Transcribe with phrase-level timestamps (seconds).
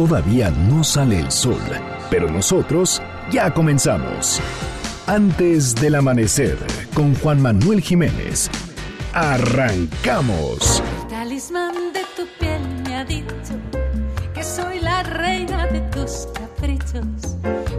[0.00, 1.60] Todavía no sale el sol,
[2.08, 4.40] pero nosotros ya comenzamos.
[5.06, 6.56] Antes del amanecer,
[6.94, 8.50] con Juan Manuel Jiménez.
[9.12, 10.82] Arrancamos.
[11.02, 13.54] El talismán de tu piel me ha dicho
[14.32, 17.36] que soy la reina de tus caprichos.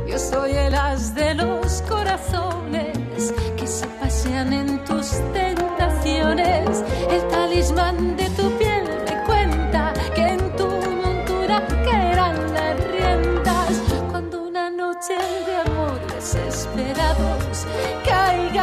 [0.08, 6.84] Yo soy el as de los corazones que se pasean en tus tentaciones.
[7.10, 8.51] El talismán de tu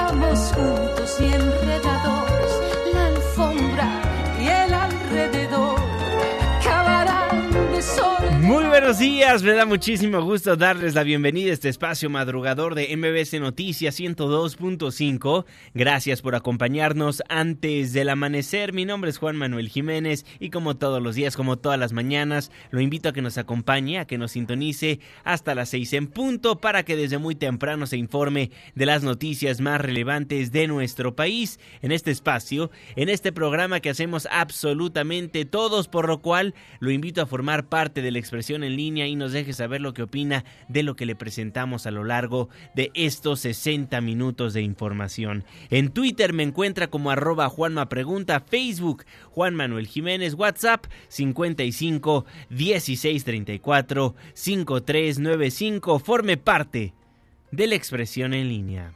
[0.09, 2.28] caigamos juntos y enredados.
[8.81, 13.41] Buenos días, me da muchísimo gusto darles la bienvenida a este espacio madrugador de MBC
[13.41, 15.47] Noticias 102.5.
[15.75, 18.73] Gracias por acompañarnos antes del amanecer.
[18.73, 22.53] Mi nombre es Juan Manuel Jiménez y como todos los días, como todas las mañanas,
[22.71, 26.61] lo invito a que nos acompañe, a que nos sintonice hasta las 6 en punto
[26.61, 31.59] para que desde muy temprano se informe de las noticias más relevantes de nuestro país
[31.83, 37.21] en este espacio, en este programa que hacemos absolutamente todos, por lo cual lo invito
[37.21, 40.45] a formar parte de la expresión en línea y nos deje saber lo que opina
[40.69, 45.45] de lo que le presentamos a lo largo de estos 60 minutos de información.
[45.71, 53.25] En Twitter me encuentra como arroba Juanma Pregunta, Facebook Juan Manuel Jiménez, WhatsApp 55 16
[53.25, 55.99] 34 5395.
[55.99, 56.95] Forme parte
[57.51, 58.93] de la expresión en línea.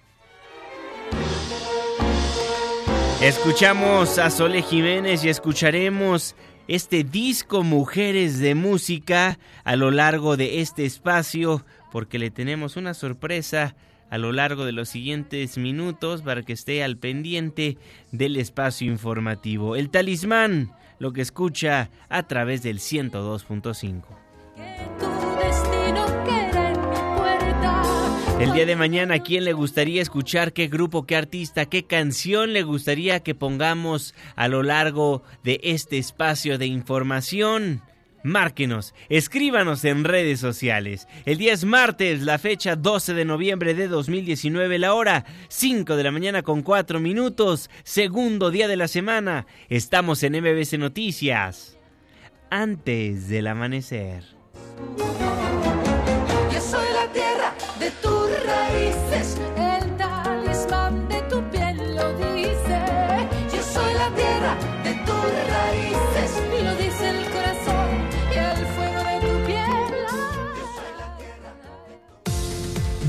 [3.22, 6.34] Escuchamos a Sole Jiménez y escucharemos
[6.68, 12.94] este disco Mujeres de Música a lo largo de este espacio porque le tenemos una
[12.94, 13.74] sorpresa
[14.10, 17.78] a lo largo de los siguientes minutos para que esté al pendiente
[18.10, 19.76] del espacio informativo.
[19.76, 25.11] El talismán, lo que escucha a través del 102.5.
[28.42, 30.52] El día de mañana, ¿a quién le gustaría escuchar?
[30.52, 35.96] ¿Qué grupo, qué artista, qué canción le gustaría que pongamos a lo largo de este
[35.98, 37.82] espacio de información?
[38.24, 41.06] Márquenos, escríbanos en redes sociales.
[41.24, 46.02] El día es martes, la fecha 12 de noviembre de 2019, la hora 5 de
[46.02, 49.46] la mañana con 4 minutos, segundo día de la semana.
[49.68, 51.78] Estamos en MBC Noticias.
[52.50, 54.24] Antes del amanecer.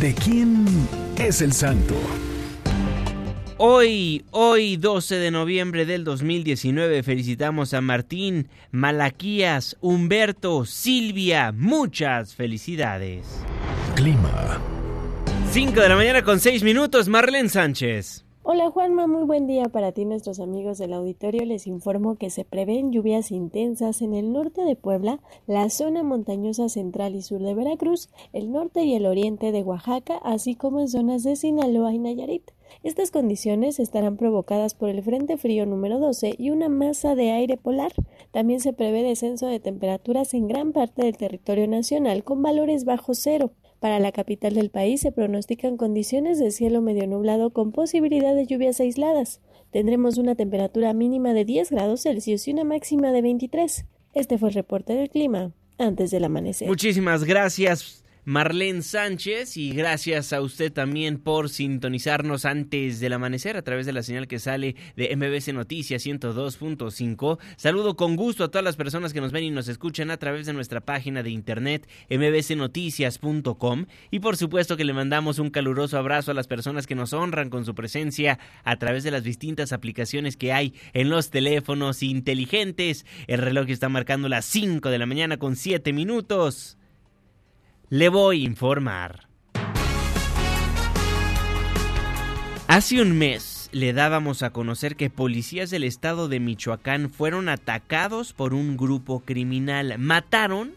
[0.04, 0.66] ¿De quién
[1.18, 1.96] es el santo?
[3.58, 13.26] Hoy, hoy 12 de noviembre del 2019, felicitamos a Martín, Malaquías, Humberto, Silvia, muchas felicidades.
[13.96, 14.60] Clima.
[15.52, 18.23] 5 de la mañana con 6 minutos, Marlene Sánchez.
[18.46, 21.46] Hola Juanma, muy buen día para ti nuestros amigos del auditorio.
[21.46, 26.68] Les informo que se prevén lluvias intensas en el norte de Puebla, la zona montañosa
[26.68, 30.90] central y sur de Veracruz, el norte y el oriente de Oaxaca, así como en
[30.90, 32.52] zonas de Sinaloa y Nayarit.
[32.84, 37.56] Estas condiciones estarán provocadas por el Frente Frío número 12 y una masa de aire
[37.56, 37.94] polar.
[38.32, 43.14] También se prevé descenso de temperaturas en gran parte del territorio nacional con valores bajo
[43.14, 43.52] cero.
[43.84, 48.46] Para la capital del país se pronostican condiciones de cielo medio nublado con posibilidad de
[48.46, 49.42] lluvias aisladas.
[49.72, 53.86] Tendremos una temperatura mínima de 10 grados Celsius y una máxima de 23.
[54.14, 56.70] Este fue el reporte del clima antes del amanecer.
[56.70, 58.03] Muchísimas gracias.
[58.26, 63.92] Marlene Sánchez y gracias a usted también por sintonizarnos antes del amanecer a través de
[63.92, 67.38] la señal que sale de MBC Noticias 102.5.
[67.58, 70.46] Saludo con gusto a todas las personas que nos ven y nos escuchan a través
[70.46, 76.32] de nuestra página de internet mbcnoticias.com y por supuesto que le mandamos un caluroso abrazo
[76.32, 80.38] a las personas que nos honran con su presencia a través de las distintas aplicaciones
[80.38, 83.06] que hay en los teléfonos inteligentes.
[83.28, 86.78] El reloj está marcando las 5 de la mañana con 7 minutos.
[87.90, 89.28] Le voy a informar.
[92.68, 98.34] Hace un mes le dábamos a conocer que policías del estado de Michoacán fueron atacados
[98.34, 99.96] por un grupo criminal.
[100.00, 100.74] Mataron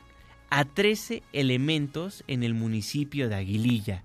[0.50, 4.04] a 13 elementos en el municipio de Aguililla.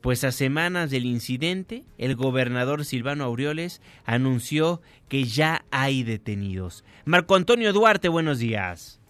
[0.00, 6.84] Pues a semanas del incidente, el gobernador Silvano Aureoles anunció que ya hay detenidos.
[7.06, 9.00] Marco Antonio Duarte, buenos días.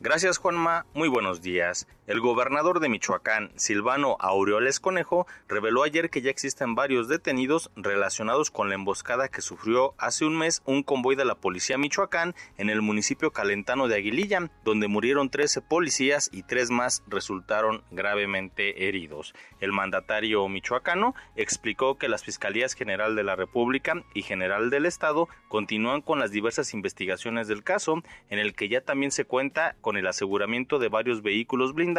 [0.00, 1.86] Gracias Juanma, muy buenos días.
[2.08, 8.50] El gobernador de Michoacán, Silvano Aureoles Conejo, reveló ayer que ya existen varios detenidos relacionados
[8.50, 12.70] con la emboscada que sufrió hace un mes un convoy de la policía Michoacán en
[12.70, 19.34] el municipio calentano de Aguililla, donde murieron 13 policías y tres más resultaron gravemente heridos.
[19.60, 25.28] El mandatario michoacano explicó que las Fiscalías General de la República y General del Estado
[25.48, 29.98] continúan con las diversas investigaciones del caso, en el que ya también se cuenta con
[29.98, 31.97] el aseguramiento de varios vehículos blindados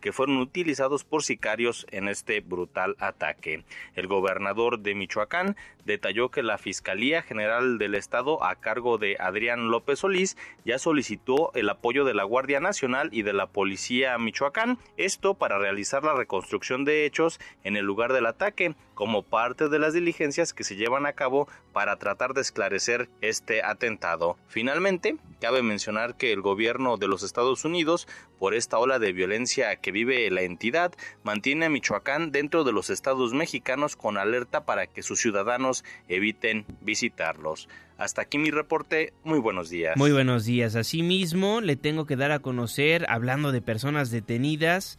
[0.00, 3.64] que fueron utilizados por sicarios en este brutal ataque.
[3.94, 9.70] El gobernador de Michoacán detalló que la Fiscalía General del Estado a cargo de Adrián
[9.70, 14.78] López Solís ya solicitó el apoyo de la Guardia Nacional y de la Policía Michoacán,
[14.96, 19.78] esto para realizar la reconstrucción de hechos en el lugar del ataque, como parte de
[19.78, 24.38] las diligencias que se llevan a cabo para tratar de esclarecer este atentado.
[24.48, 29.76] Finalmente, cabe mencionar que el gobierno de los Estados Unidos, por esta ola de violencia
[29.76, 34.86] que vive la entidad, mantiene a Michoacán dentro de los estados mexicanos con alerta para
[34.86, 35.75] que sus ciudadanos
[36.08, 37.68] eviten visitarlos.
[37.98, 39.12] Hasta aquí mi reporte.
[39.24, 39.96] Muy buenos días.
[39.96, 40.76] Muy buenos días.
[40.76, 44.98] Asimismo, le tengo que dar a conocer, hablando de personas detenidas,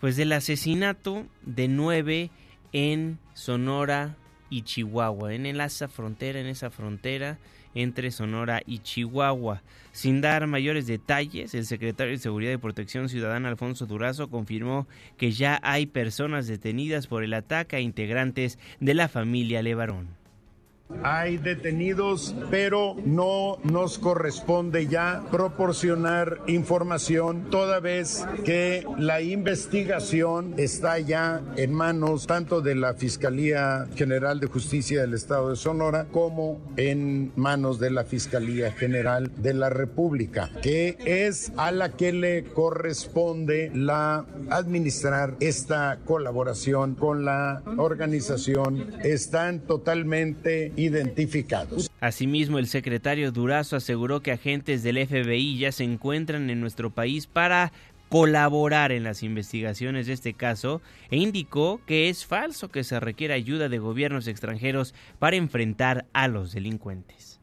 [0.00, 2.30] pues del asesinato de nueve
[2.72, 4.16] en Sonora
[4.50, 7.38] y Chihuahua, en esa frontera, en esa frontera
[7.74, 9.62] entre Sonora y Chihuahua.
[9.92, 14.86] Sin dar mayores detalles, el secretario de Seguridad y Protección Ciudadana Alfonso Durazo confirmó
[15.16, 20.21] que ya hay personas detenidas por el ataque a integrantes de la familia Levarón.
[21.02, 30.98] Hay detenidos, pero no nos corresponde ya proporcionar información toda vez que la investigación está
[30.98, 36.60] ya en manos tanto de la Fiscalía General de Justicia del Estado de Sonora como
[36.76, 42.44] en manos de la Fiscalía General de la República, que es a la que le
[42.44, 48.92] corresponde la administrar esta colaboración con la organización.
[49.02, 51.90] Están totalmente identificados.
[52.00, 57.26] Asimismo, el secretario Durazo aseguró que agentes del FBI ya se encuentran en nuestro país
[57.26, 57.72] para
[58.12, 63.34] colaborar en las investigaciones de este caso e indicó que es falso que se requiera
[63.34, 67.40] ayuda de gobiernos extranjeros para enfrentar a los delincuentes.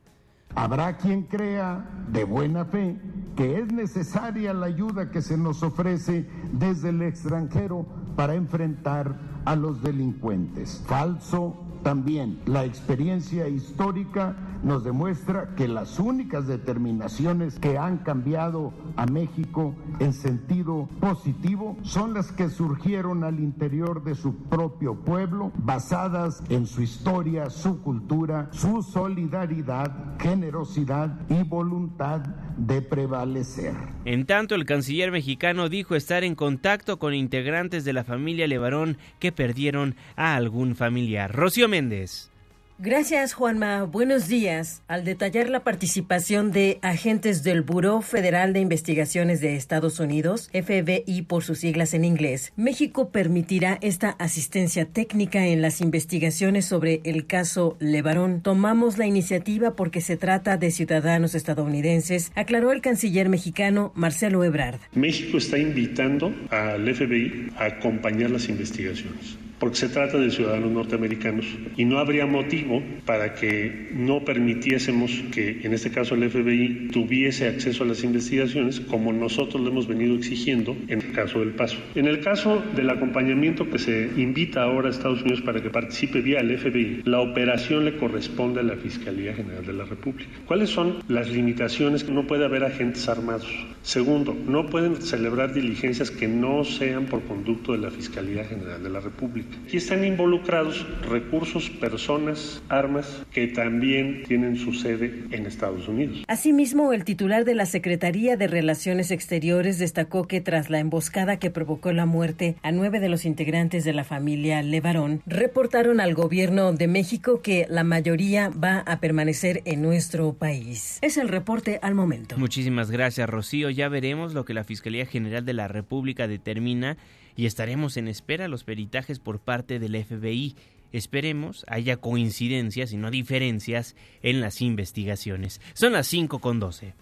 [0.53, 2.97] Habrá quien crea de buena fe
[3.35, 9.55] que es necesaria la ayuda que se nos ofrece desde el extranjero para enfrentar a
[9.55, 10.83] los delincuentes.
[10.85, 19.05] Falso también la experiencia histórica nos demuestra que las únicas determinaciones que han cambiado a
[19.05, 26.43] México en sentido positivo son las que surgieron al interior de su propio pueblo, basadas
[26.49, 32.21] en su historia, su cultura, su solidaridad, generosidad y voluntad
[32.67, 33.73] de prevalecer.
[34.05, 38.97] En tanto, el canciller mexicano dijo estar en contacto con integrantes de la familia Levarón
[39.19, 41.33] que perdieron a algún familiar.
[41.33, 42.31] Rocío Méndez.
[42.81, 43.83] Gracias, Juanma.
[43.83, 44.83] Buenos días.
[44.87, 51.23] Al detallar la participación de agentes del Buró Federal de Investigaciones de Estados Unidos, FBI
[51.23, 57.25] por sus siglas en inglés, México permitirá esta asistencia técnica en las investigaciones sobre el
[57.25, 58.39] caso Levarón.
[58.39, 64.79] Tomamos la iniciativa porque se trata de ciudadanos estadounidenses, aclaró el canciller mexicano Marcelo Ebrard.
[64.93, 71.45] México está invitando al FBI a acompañar las investigaciones porque se trata de ciudadanos norteamericanos
[71.75, 77.47] y no habría motivo para que no permitiésemos que, en este caso, el FBI tuviese
[77.47, 81.77] acceso a las investigaciones como nosotros lo hemos venido exigiendo en el caso del paso.
[81.95, 86.21] En el caso del acompañamiento que se invita ahora a Estados Unidos para que participe
[86.21, 90.29] vía el FBI, la operación le corresponde a la Fiscalía General de la República.
[90.45, 92.03] ¿Cuáles son las limitaciones?
[92.03, 93.47] que No puede haber agentes armados.
[93.81, 98.89] Segundo, no pueden celebrar diligencias que no sean por conducto de la Fiscalía General de
[98.89, 99.48] la República.
[99.65, 106.23] Aquí están involucrados recursos, personas, armas que también tienen su sede en Estados Unidos.
[106.27, 111.51] Asimismo, el titular de la Secretaría de Relaciones Exteriores destacó que tras la emboscada que
[111.51, 116.73] provocó la muerte a nueve de los integrantes de la familia Levarón, reportaron al gobierno
[116.73, 120.97] de México que la mayoría va a permanecer en nuestro país.
[121.01, 122.37] Es el reporte al momento.
[122.37, 123.69] Muchísimas gracias, Rocío.
[123.69, 126.97] Ya veremos lo que la Fiscalía General de la República determina
[127.35, 130.55] y estaremos en espera los peritajes por parte del FBI.
[130.91, 135.61] Esperemos haya coincidencias y no diferencias en las investigaciones.
[135.73, 136.93] Son las 5 con 12.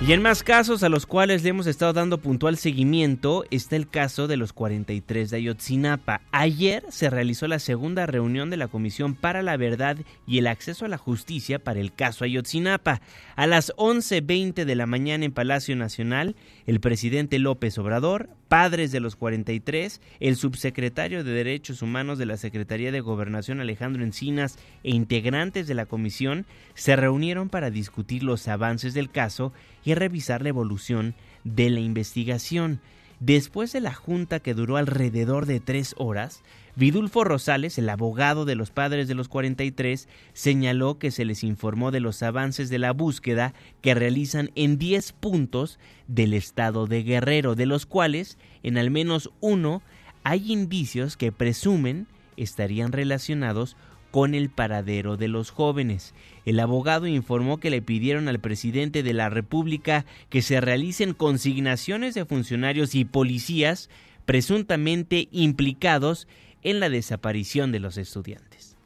[0.00, 3.88] Y en más casos a los cuales le hemos estado dando puntual seguimiento está el
[3.88, 6.20] caso de los 43 de Ayotzinapa.
[6.30, 10.84] Ayer se realizó la segunda reunión de la Comisión para la Verdad y el Acceso
[10.84, 13.00] a la Justicia para el caso Ayotzinapa.
[13.34, 16.36] A las 11.20 de la mañana en Palacio Nacional,
[16.66, 22.36] el presidente López Obrador, padres de los 43, el subsecretario de Derechos Humanos de la
[22.36, 28.48] Secretaría de Gobernación Alejandro Encinas e integrantes de la comisión se reunieron para discutir los
[28.48, 29.52] avances del caso
[29.84, 31.14] y revisar la evolución
[31.44, 32.80] de la investigación.
[33.20, 36.42] Después de la junta que duró alrededor de tres horas,
[36.78, 41.90] Vidulfo Rosales, el abogado de los padres de los 43, señaló que se les informó
[41.90, 47.56] de los avances de la búsqueda que realizan en 10 puntos del estado de Guerrero,
[47.56, 49.82] de los cuales en al menos uno
[50.22, 52.06] hay indicios que presumen
[52.36, 53.76] estarían relacionados
[54.12, 56.14] con el paradero de los jóvenes.
[56.44, 62.14] El abogado informó que le pidieron al presidente de la República que se realicen consignaciones
[62.14, 63.90] de funcionarios y policías
[64.26, 66.28] presuntamente implicados
[66.62, 68.76] en la desaparición de los estudiantes.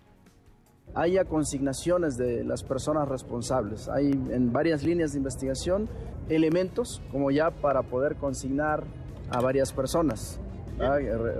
[0.95, 3.89] Haya consignaciones de las personas responsables.
[3.89, 5.89] Hay en varias líneas de investigación
[6.29, 8.85] elementos como ya para poder consignar
[9.31, 10.39] a varias personas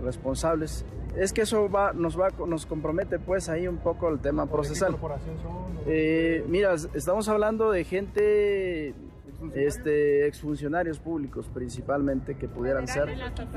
[0.03, 0.85] responsables
[1.17, 4.97] es que eso va, nos va, nos compromete pues ahí un poco el tema procesal.
[5.87, 8.95] Eh, mira, estamos hablando de gente
[9.55, 13.09] este, exfuncionarios públicos principalmente que pudieran ser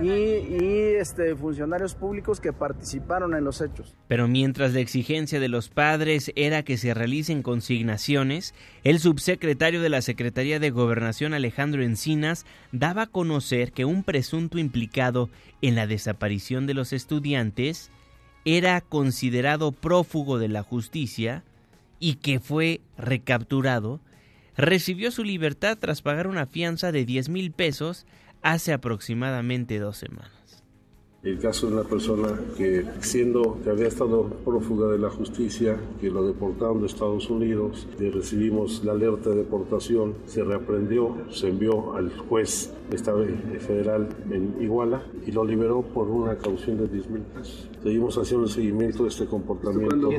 [0.01, 3.95] y, y, este, funcionarios públicos que participaron en los hechos.
[4.07, 9.89] Pero mientras la exigencia de los padres era que se realicen consignaciones, el subsecretario de
[9.89, 15.29] la Secretaría de Gobernación Alejandro Encinas daba a conocer que un presunto implicado
[15.61, 17.91] en la desaparición de los estudiantes
[18.45, 21.43] era considerado prófugo de la justicia
[21.99, 23.99] y que fue recapturado
[24.57, 28.05] recibió su libertad tras pagar una fianza de 10 mil pesos
[28.41, 30.34] hace aproximadamente dos semanas.
[31.25, 36.11] El caso de una persona que, siendo que había estado prófuga de la justicia, que
[36.11, 41.95] lo deportaron de Estados Unidos, le recibimos la alerta de deportación, se reaprendió, se envió
[41.95, 43.31] al juez esta vez
[43.65, 47.71] federal en Iguala y lo liberó por una caución de 10 mil pesos.
[47.81, 50.11] Seguimos haciendo el seguimiento de este comportamiento.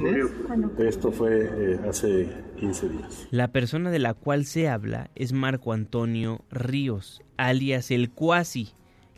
[0.78, 3.28] Esto fue eh, hace 15 días.
[3.30, 8.70] La persona de la cual se habla es Marco Antonio Ríos, alias el Cuasi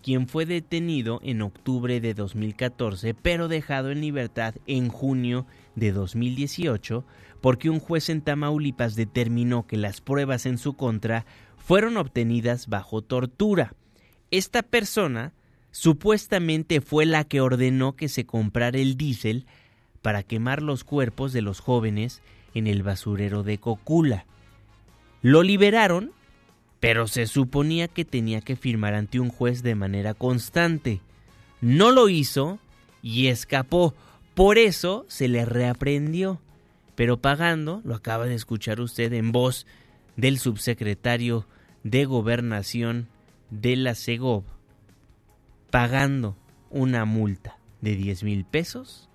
[0.03, 7.05] quien fue detenido en octubre de 2014 pero dejado en libertad en junio de 2018
[7.41, 11.25] porque un juez en Tamaulipas determinó que las pruebas en su contra
[11.57, 13.75] fueron obtenidas bajo tortura.
[14.31, 15.35] Esta persona
[15.71, 19.47] supuestamente fue la que ordenó que se comprara el diésel
[20.03, 22.23] para quemar los cuerpos de los jóvenes
[22.55, 24.27] en el basurero de Cocula.
[25.23, 26.13] Lo liberaron
[26.81, 31.01] pero se suponía que tenía que firmar ante un juez de manera constante.
[31.61, 32.59] No lo hizo
[33.03, 33.95] y escapó.
[34.35, 36.41] Por eso se le reaprendió.
[36.95, 39.67] Pero pagando, lo acaba de escuchar usted en voz
[40.17, 41.47] del subsecretario
[41.85, 43.09] de Gobernación
[43.51, 44.45] de la Segov,
[45.71, 46.37] pagando
[46.71, 49.09] una multa de 10 mil pesos,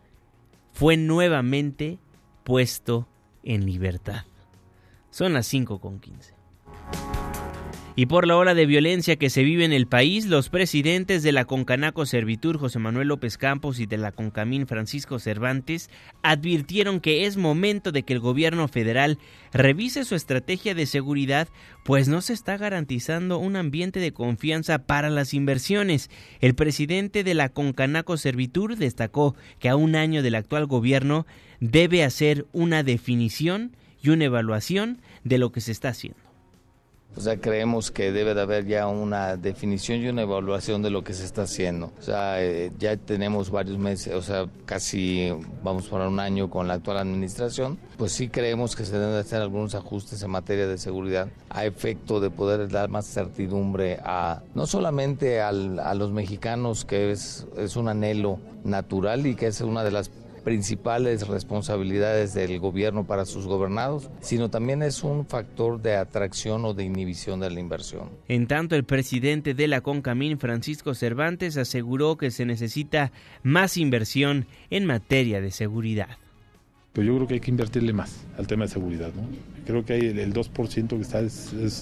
[0.71, 1.99] fue nuevamente
[2.43, 3.07] puesto
[3.43, 4.25] en libertad.
[5.11, 6.42] Son las 5 con 15.
[7.95, 11.31] Y por la ola de violencia que se vive en el país, los presidentes de
[11.31, 15.91] la Concanaco Servitur, José Manuel López Campos, y de la Concamín, Francisco Cervantes,
[16.23, 19.19] advirtieron que es momento de que el gobierno federal
[19.51, 21.49] revise su estrategia de seguridad,
[21.83, 26.09] pues no se está garantizando un ambiente de confianza para las inversiones.
[26.41, 31.27] El presidente de la Concanaco Servitur destacó que a un año del actual gobierno
[31.59, 36.32] debe hacer una definición y una evaluación de lo que se está haciendo.
[37.15, 41.03] O sea, creemos que debe de haber ya una definición y una evaluación de lo
[41.03, 41.91] que se está haciendo.
[41.99, 45.31] O sea, eh, ya tenemos varios meses, o sea, casi
[45.63, 47.77] vamos por un año con la actual administración.
[47.97, 52.19] Pues sí creemos que se deben hacer algunos ajustes en materia de seguridad a efecto
[52.19, 57.89] de poder dar más certidumbre a no solamente a los mexicanos, que es, es un
[57.89, 60.09] anhelo natural y que es una de las
[60.43, 66.73] principales responsabilidades del gobierno para sus gobernados, sino también es un factor de atracción o
[66.73, 68.09] de inhibición de la inversión.
[68.27, 74.45] En tanto, el presidente de la CONCAMIN, Francisco Cervantes, aseguró que se necesita más inversión
[74.69, 76.17] en materia de seguridad.
[76.93, 79.23] Pues yo creo que hay que invertirle más al tema de seguridad, ¿no?
[79.65, 81.21] Creo que hay el, 2% que está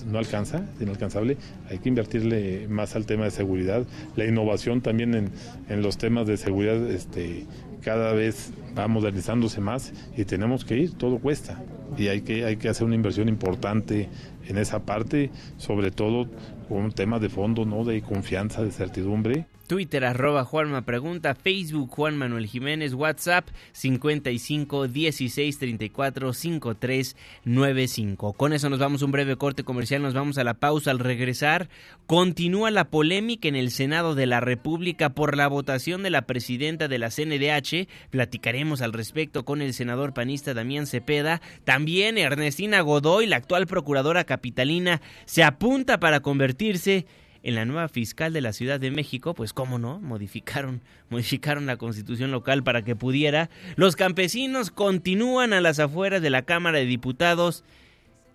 [0.10, 1.36] no alcanza, es inalcanzable.
[1.70, 3.86] Hay que invertirle más al tema de seguridad.
[4.16, 5.32] La innovación también en,
[5.68, 7.46] en los temas de seguridad este,
[7.84, 11.62] cada vez va modernizándose más y tenemos que ir, todo cuesta.
[11.98, 14.10] Y hay que, hay que hacer una inversión importante
[14.48, 16.28] en esa parte, sobre todo
[16.70, 17.84] un tema de fondo, ¿no?
[17.84, 19.46] De confianza, de certidumbre.
[19.72, 28.34] Twitter arroba Juanma Pregunta, Facebook Juan Manuel Jiménez, WhatsApp 55 16 34 53 95.
[28.34, 30.92] Con eso nos vamos a un breve corte comercial, nos vamos a la pausa.
[30.92, 31.70] Al regresar,
[32.06, 36.90] continúa la polémica en el Senado de la República por la votación de la presidenta
[36.90, 37.88] de la CNDH.
[38.10, 41.40] Platicaremos al respecto con el senador panista Damián Cepeda.
[41.64, 47.06] También Ernestina Godoy, la actual procuradora capitalina, se apunta para convertirse
[47.44, 52.32] la nueva fiscal de la Ciudad de México, pues cómo no, modificaron, modificaron la constitución
[52.32, 53.50] local para que pudiera.
[53.76, 57.64] Los campesinos continúan a las afueras de la Cámara de Diputados.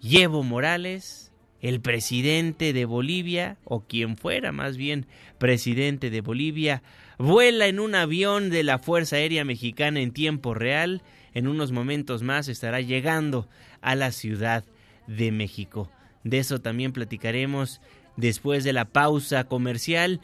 [0.03, 5.07] Evo Morales, el presidente de Bolivia, o quien fuera más bien
[5.39, 6.83] presidente de Bolivia,
[7.19, 11.03] vuela en un avión de la Fuerza Aérea Mexicana en tiempo real.
[11.33, 13.49] En unos momentos más estará llegando
[13.83, 14.65] a la Ciudad
[15.07, 15.91] de México.
[16.25, 17.81] De eso también platicaremos
[18.17, 20.21] después de la pausa comercial.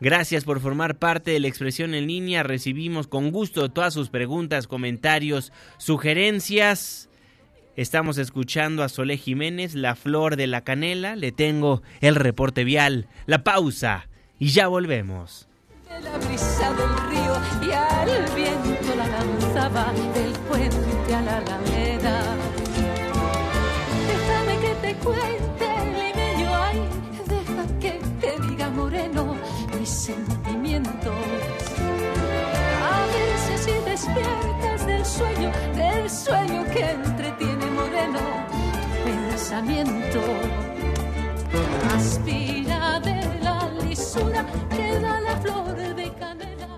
[0.00, 2.42] Gracias por formar parte de la expresión en línea.
[2.42, 7.08] Recibimos con gusto todas sus preguntas, comentarios, sugerencias.
[7.76, 11.16] Estamos escuchando a Solé Jiménez, La Flor de la Canela.
[11.16, 15.48] Le tengo el reporte vial, la pausa y ya volvemos.
[15.88, 16.00] del
[17.10, 22.36] río y al viento la lanzaba del puente a la alameda.
[24.08, 25.45] Déjame que te cuente
[29.88, 31.14] sentimientos.
[32.82, 38.18] A veces si despiertas del sueño, del sueño que entretiene moreno
[39.04, 40.20] pensamiento.
[41.94, 46.68] Aspira de la lisura que da la flor de canela.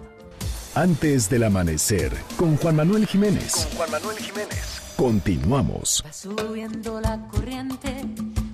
[0.75, 3.53] Antes del amanecer, con Juan Manuel Jiménez.
[3.53, 4.81] Con Juan Manuel Jiménez.
[4.97, 6.03] Continuamos.
[6.05, 8.05] Va subiendo la corriente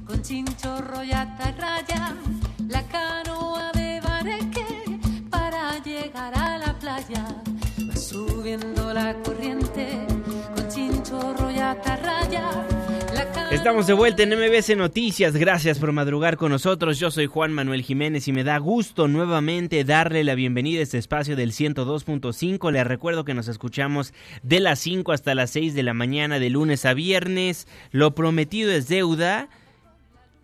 [0.06, 2.14] con chinchorro y atarraya,
[8.46, 8.74] y.
[13.50, 15.36] Estamos de vuelta en MBC Noticias.
[15.36, 16.98] Gracias por madrugar con nosotros.
[16.98, 20.98] Yo soy Juan Manuel Jiménez y me da gusto nuevamente darle la bienvenida a este
[20.98, 22.72] espacio del 102.5.
[22.72, 26.50] Les recuerdo que nos escuchamos de las 5 hasta las 6 de la mañana de
[26.50, 27.68] lunes a viernes.
[27.92, 29.48] Lo prometido es deuda.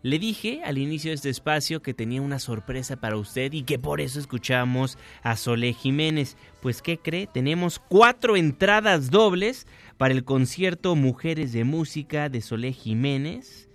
[0.02, 3.78] Le dije al inicio de este espacio que tenía una sorpresa para usted y que
[3.78, 6.38] por eso escuchamos a Sole Jiménez.
[6.62, 7.27] Pues ¿qué cree?
[7.27, 9.66] Tenemos cuatro entradas dobles
[9.98, 13.68] para el concierto Mujeres de Música de Sole Jiménez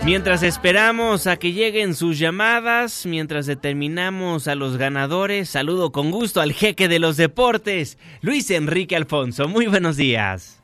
[0.06, 6.42] Mientras esperamos a que lleguen sus llamadas, mientras determinamos a los ganadores, saludo con gusto
[6.42, 9.48] al jeque de los deportes, Luis Enrique Alfonso.
[9.48, 10.62] Muy buenos días.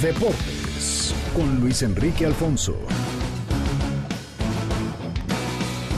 [0.00, 2.74] Deportes con Luis Enrique Alfonso.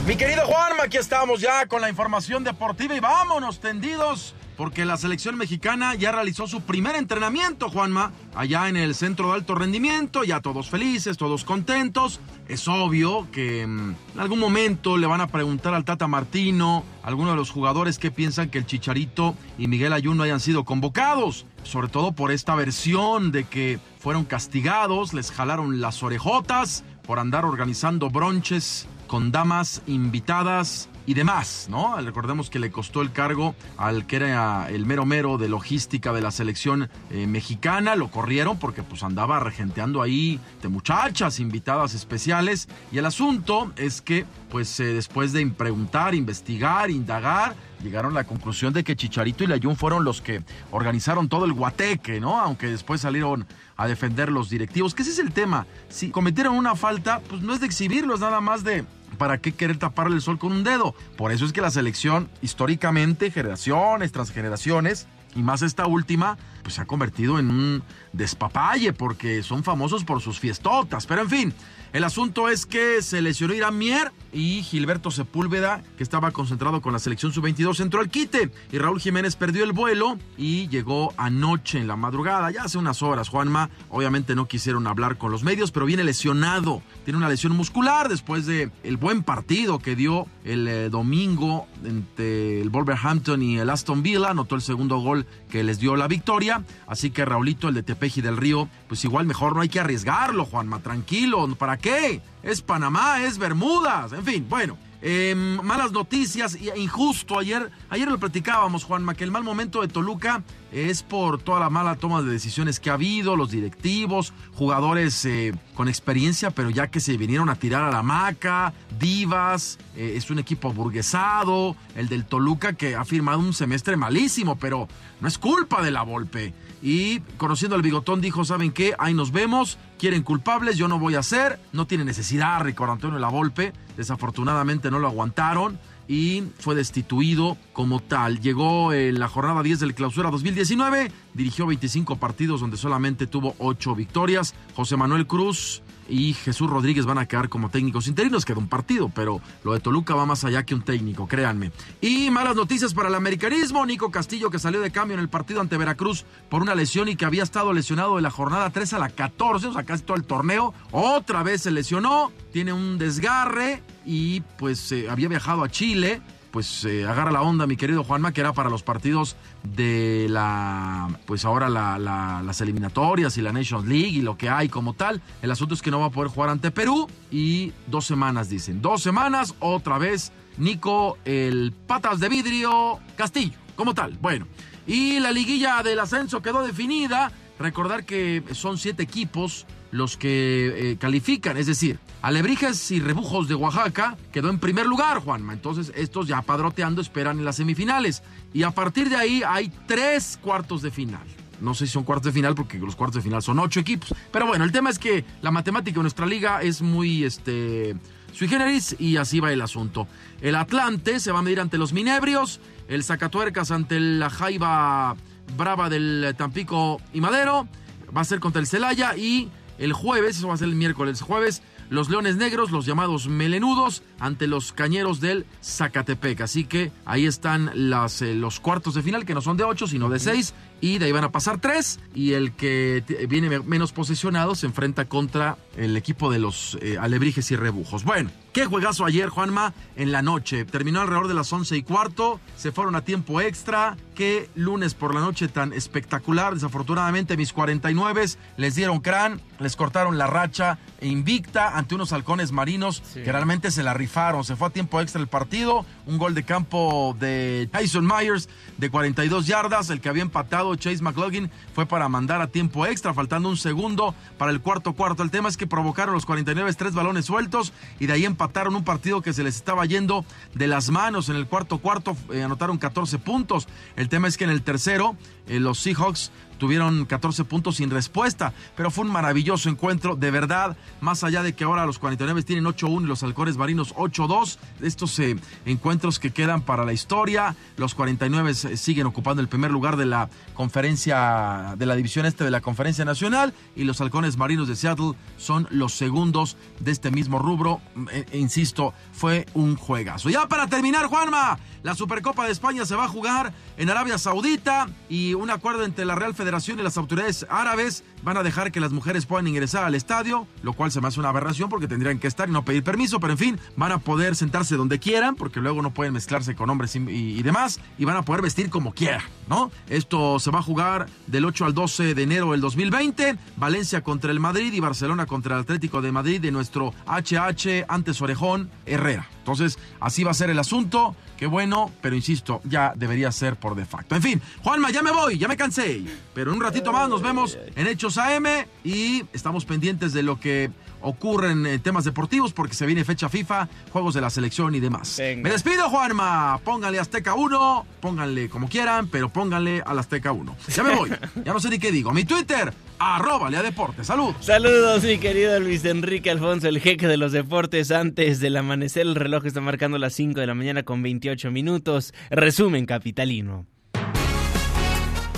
[0.05, 4.97] Mi querido Juanma, aquí estamos ya con la información deportiva y vámonos tendidos porque la
[4.97, 10.25] selección mexicana ya realizó su primer entrenamiento, Juanma, allá en el centro de alto rendimiento,
[10.25, 12.19] ya todos felices, todos contentos.
[12.49, 17.35] Es obvio que mm, en algún momento le van a preguntar al Tata Martino, algunos
[17.35, 21.87] de los jugadores que piensan que el Chicharito y Miguel Ayuno hayan sido convocados, sobre
[21.87, 28.11] todo por esta versión de que fueron castigados, les jalaron las orejotas por andar organizando
[28.11, 31.97] bronches con damas invitadas y demás, ¿no?
[31.97, 36.21] Recordemos que le costó el cargo al que era el mero mero de logística de
[36.21, 42.69] la selección eh, mexicana, lo corrieron porque pues andaba regenteando ahí de muchachas invitadas especiales
[42.93, 48.25] y el asunto es que pues eh, después de preguntar, investigar, indagar, llegaron a la
[48.25, 50.43] conclusión de que Chicharito y Layún fueron los que
[50.73, 52.39] organizaron todo el guateque, ¿no?
[52.39, 53.47] Aunque después salieron
[53.79, 55.67] a defender los directivos, que ese es el tema.
[55.89, 58.85] Si cometieron una falta, pues no es de exhibirlos, nada más de
[59.17, 60.95] ¿Para qué querer taparle el sol con un dedo?
[61.17, 66.75] Por eso es que la selección, históricamente, generaciones tras generaciones, y más esta última, pues
[66.75, 71.07] se ha convertido en un despapalle porque son famosos por sus fiestotas.
[71.07, 71.55] Pero en fin,
[71.93, 76.93] el asunto es que se lesionó Irán Mier y Gilberto Sepúlveda, que estaba concentrado con
[76.93, 81.79] la selección sub-22, entró al quite y Raúl Jiménez perdió el vuelo y llegó anoche
[81.79, 83.29] en la madrugada, ya hace unas horas.
[83.29, 88.09] Juanma, obviamente no quisieron hablar con los medios, pero viene lesionado, tiene una lesión muscular
[88.09, 93.71] después de el buen partido que dio el eh, domingo entre el Wolverhampton y el
[93.71, 97.75] Aston Villa, anotó el segundo gol que les dio la victoria, así que Raulito, el
[97.75, 102.21] de Tepeji del Río, pues igual mejor no hay que arriesgarlo, Juanma, tranquilo, ¿para qué?
[102.43, 104.77] Es Panamá, es Bermudas, en fin, bueno.
[105.01, 107.39] Em, malas noticias, injusto.
[107.39, 111.71] Ayer, ayer lo platicábamos, Juanma, que el mal momento de Toluca es por toda la
[111.71, 116.89] mala toma de decisiones que ha habido, los directivos, jugadores eh, con experiencia, pero ya
[116.89, 122.09] que se vinieron a tirar a la maca, divas, eh, es un equipo burguesado, el
[122.09, 124.89] del Toluca que ha firmado un semestre malísimo, pero
[125.21, 126.53] no es culpa de la Volpe.
[126.83, 128.95] Y conociendo al bigotón dijo, ¿saben qué?
[128.99, 133.19] Ahí nos vemos, quieren culpables, yo no voy a hacer, no tiene necesidad Ricardo Antonio
[133.19, 138.41] La Volpe, desafortunadamente no lo aguantaron y fue destituido como tal.
[138.41, 143.95] Llegó en la jornada 10 del clausura 2019, dirigió 25 partidos donde solamente tuvo 8
[143.95, 144.55] victorias.
[144.75, 149.11] José Manuel Cruz y Jesús Rodríguez van a quedar como técnicos interinos, queda un partido,
[149.15, 151.73] pero lo de Toluca va más allá que un técnico, créanme.
[152.01, 155.61] Y malas noticias para el americanismo, Nico Castillo que salió de cambio en el partido
[155.61, 158.99] ante Veracruz por una lesión y que había estado lesionado de la jornada 3 a
[158.99, 163.83] la 14, o sea, casi todo el torneo, otra vez se lesionó, tiene un desgarre
[164.05, 166.23] y pues eh, había viajado a Chile
[166.59, 171.09] pues eh, agarra la onda, mi querido Juanma, que era para los partidos de la,
[171.25, 175.23] pues ahora las eliminatorias y la Nations League y lo que hay como tal.
[175.41, 178.83] El asunto es que no va a poder jugar ante Perú y dos semanas, dicen.
[178.83, 184.19] Dos semanas, otra vez, Nico, el patas de vidrio, Castillo, como tal.
[184.21, 184.49] Bueno,
[184.85, 187.31] y la liguilla del ascenso quedó definida.
[187.61, 193.55] Recordar que son siete equipos los que eh, califican, es decir, Alebrijes y Rebujos de
[193.55, 195.53] Oaxaca quedó en primer lugar, Juanma.
[195.53, 198.23] Entonces, estos ya padroteando esperan en las semifinales.
[198.53, 201.23] Y a partir de ahí hay tres cuartos de final.
[201.61, 204.15] No sé si son cuartos de final porque los cuartos de final son ocho equipos.
[204.33, 207.97] Pero bueno, el tema es que la matemática de nuestra liga es muy este,
[208.33, 210.07] sui generis y así va el asunto.
[210.41, 215.17] El Atlante se va a medir ante los Minebrios, el Zacatuercas ante la Jaiba
[215.57, 217.69] Brava del Tampico y Madero,
[218.17, 219.49] va a ser contra el Celaya y
[219.79, 224.03] el jueves, eso va a ser el miércoles jueves, los Leones Negros, los llamados melenudos,
[224.19, 226.41] ante los Cañeros del Zacatepec.
[226.43, 229.87] Así que ahí están las, eh, los cuartos de final, que no son de ocho,
[229.87, 233.93] sino de seis y de ahí van a pasar tres y el que viene menos
[233.93, 238.05] posesionado se enfrenta contra el equipo de los eh, alebrijes y rebujos.
[238.05, 240.65] Bueno, qué juegazo ayer, Juanma, en la noche.
[240.65, 243.97] Terminó alrededor de las once y cuarto, se fueron a tiempo extra.
[244.15, 246.55] Qué lunes por la noche tan espectacular.
[246.55, 248.09] Desafortunadamente mis 49
[248.57, 253.83] les dieron crán, les cortaron la racha invicta ante unos halcones marinos que realmente se
[253.83, 254.45] la rifaron.
[254.45, 258.91] Se fue a tiempo extra el partido, un gol de campo de Tyson Myers de
[258.91, 263.49] 42 yardas, el que había empatado Chase McLaughlin fue para mandar a tiempo extra, faltando
[263.49, 265.23] un segundo para el cuarto cuarto.
[265.23, 268.85] El tema es que provocaron los 49 tres balones sueltos y de ahí empataron un
[268.85, 271.29] partido que se les estaba yendo de las manos.
[271.29, 273.69] En el cuarto cuarto eh, anotaron 14 puntos.
[273.97, 278.53] El tema es que en el tercero eh, los Seahawks tuvieron 14 puntos sin respuesta,
[278.77, 282.65] pero fue un maravilloso encuentro, de verdad, más allá de que ahora los 49 tienen
[282.65, 287.95] 8-1 y los halcones marinos 8-2, estos eh, encuentros que quedan para la historia, los
[287.95, 292.61] 49 siguen ocupando el primer lugar de la conferencia, de la división este de la
[292.61, 297.81] conferencia nacional, y los halcones marinos de Seattle son los segundos de este mismo rubro,
[298.13, 300.29] e, e insisto, fue un juegazo.
[300.29, 304.89] Ya para terminar, Juanma, la Supercopa de España se va a jugar en Arabia Saudita
[305.09, 308.81] y un acuerdo entre la Real Federación y las autoridades árabes van a dejar que
[308.81, 312.19] las mujeres puedan ingresar al estadio, lo cual se me hace una aberración porque tendrían
[312.19, 315.37] que estar y no pedir permiso, pero en fin, van a poder sentarse donde quieran
[315.37, 318.93] porque luego no pueden mezclarse con hombres y, demás y van a poder vestir como
[318.93, 319.71] quieran, ¿no?
[319.89, 324.31] Esto se va a jugar del 8 al 12 de enero del 2020, Valencia contra
[324.31, 329.29] el Madrid y Barcelona contra el Atlético de Madrid de nuestro HH antes Orejón Herrera.
[329.53, 331.17] Entonces, así va a ser el asunto.
[331.39, 334.15] Qué bueno, pero insisto, ya debería ser por de facto.
[334.15, 336.03] En fin, Juanma, ya me voy, ya me cansé.
[336.35, 338.45] Pero en un ratito más nos vemos en Hechos AM
[338.85, 343.69] y estamos pendientes de lo que ocurre en temas deportivos porque se viene fecha FIFA,
[343.93, 345.19] juegos de la selección y demás.
[345.19, 346.61] Me despido, Juanma.
[346.63, 350.57] Pónganle Azteca 1, pónganle como quieran, pero pónganle al Azteca 1.
[350.77, 351.11] Ya me voy,
[351.45, 352.13] ya no sé ni qué digo.
[352.13, 354.07] Mi Twitter, arroba Lea Deportes.
[354.07, 354.35] Salud.
[354.41, 357.91] Saludos, mi querido Luis Enrique Alfonso, el jeque de los deportes.
[357.91, 362.13] Antes del amanecer, el reloj está marcando las 5 de la mañana con 28 minutos.
[362.31, 363.67] Resumen capitalino.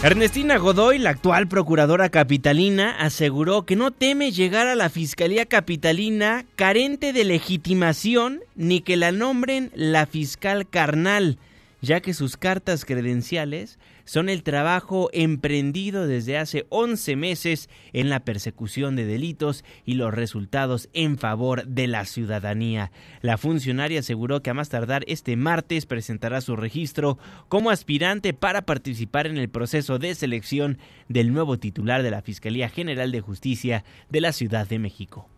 [0.03, 6.47] Ernestina Godoy, la actual procuradora capitalina, aseguró que no teme llegar a la Fiscalía Capitalina
[6.57, 11.37] carente de legitimación ni que la nombren la fiscal carnal,
[11.83, 13.79] ya que sus cartas credenciales
[14.11, 20.13] son el trabajo emprendido desde hace 11 meses en la persecución de delitos y los
[20.13, 22.91] resultados en favor de la ciudadanía.
[23.23, 28.63] La funcionaria aseguró que a más tardar este martes presentará su registro como aspirante para
[28.63, 33.85] participar en el proceso de selección del nuevo titular de la Fiscalía General de Justicia
[34.09, 35.29] de la Ciudad de México.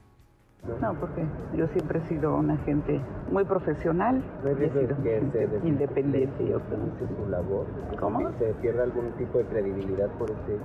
[0.80, 1.24] No, porque
[1.56, 3.00] yo siempre he sido una gente
[3.32, 4.22] muy profesional,
[5.64, 6.38] independiente.
[6.46, 7.66] su labor?
[7.98, 8.30] ¿Cómo?
[8.38, 10.62] ¿Se pierde algún tipo de credibilidad por este hecho?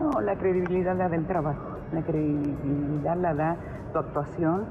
[0.00, 3.56] No, la credibilidad la da el trabajo, la credibilidad la da
[3.92, 4.64] tu actuación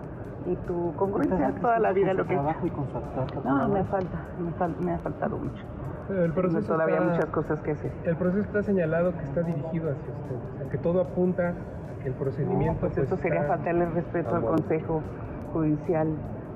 [0.46, 3.44] y tu congruencia toda la vida lo que trabajo y con su actuación.
[3.46, 5.64] No, me falta, me, fal me ha faltado mucho.
[6.10, 7.92] El proceso todavía está, muchas cosas que hacer.
[8.04, 11.54] El proceso está señalado que está dirigido hacia usted, o que todo apunta
[12.08, 12.74] el procedimiento...
[12.74, 13.56] No, pues, pues, eso sería está...
[13.56, 15.04] faltarle el respeto al Consejo
[15.54, 16.08] Judicial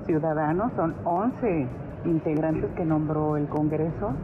[0.06, 0.70] Ciudadano.
[0.76, 1.66] Son 11
[2.04, 4.14] integrantes que nombró el Congreso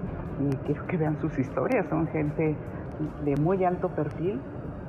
[0.41, 1.87] y quiero que vean sus historias.
[1.89, 2.57] Son gente
[3.25, 4.41] de muy alto perfil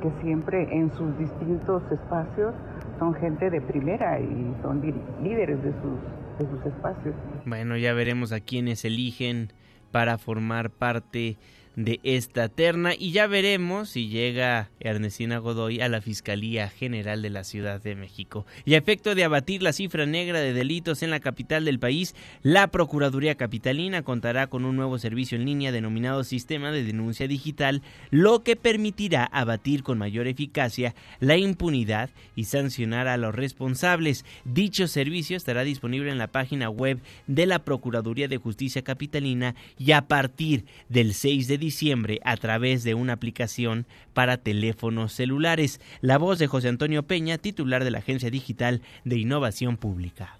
[0.01, 2.55] que siempre en sus distintos espacios
[2.97, 4.81] son gente de primera y son
[5.21, 7.15] líderes de sus, de sus espacios.
[7.45, 9.51] Bueno, ya veremos a quienes eligen
[9.91, 11.37] para formar parte
[11.75, 17.29] de esta terna y ya veremos si llega Ernestina Godoy a la Fiscalía General de
[17.29, 18.45] la Ciudad de México.
[18.65, 22.15] Y a efecto de abatir la cifra negra de delitos en la capital del país,
[22.41, 27.81] la Procuraduría Capitalina contará con un nuevo servicio en línea denominado Sistema de Denuncia Digital,
[28.09, 34.25] lo que permitirá abatir con mayor eficacia la impunidad y sancionar a los responsables.
[34.43, 39.91] Dicho servicio estará disponible en la página web de la Procuraduría de Justicia Capitalina y
[39.91, 45.79] a partir del 6 de diciembre a través de una aplicación para teléfonos celulares.
[46.01, 50.39] La voz de José Antonio Peña, titular de la Agencia Digital de Innovación Pública.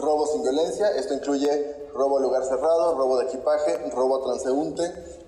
[0.00, 1.48] Robo sin violencia, esto incluye
[1.94, 4.82] robo a lugar cerrado, robo de equipaje, robo a transeúnte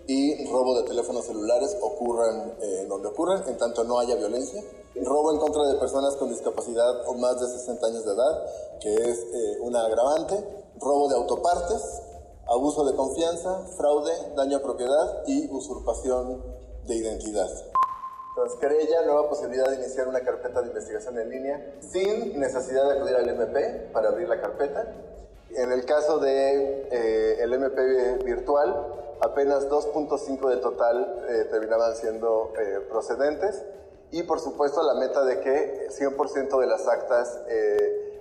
[0.06, 4.62] y robo de teléfonos celulares ocurran eh, donde ocurran, en tanto no haya violencia.
[4.94, 8.44] Robo en contra de personas con discapacidad o más de 60 años de edad,
[8.80, 10.34] que es eh, una agravante.
[10.80, 12.02] Robo de autopartes,
[12.48, 16.42] abuso de confianza, fraude, daño a propiedad y usurpación
[16.86, 17.48] de identidad.
[18.30, 22.98] Entonces, querella, nueva posibilidad de iniciar una carpeta de investigación en línea sin necesidad de
[22.98, 24.90] acudir al MP para abrir la carpeta.
[25.50, 32.54] En el caso de eh, el MP virtual, apenas 2.5 de total eh, terminaban siendo
[32.58, 33.62] eh, procedentes
[34.10, 37.38] y por supuesto la meta de que 100% de las actas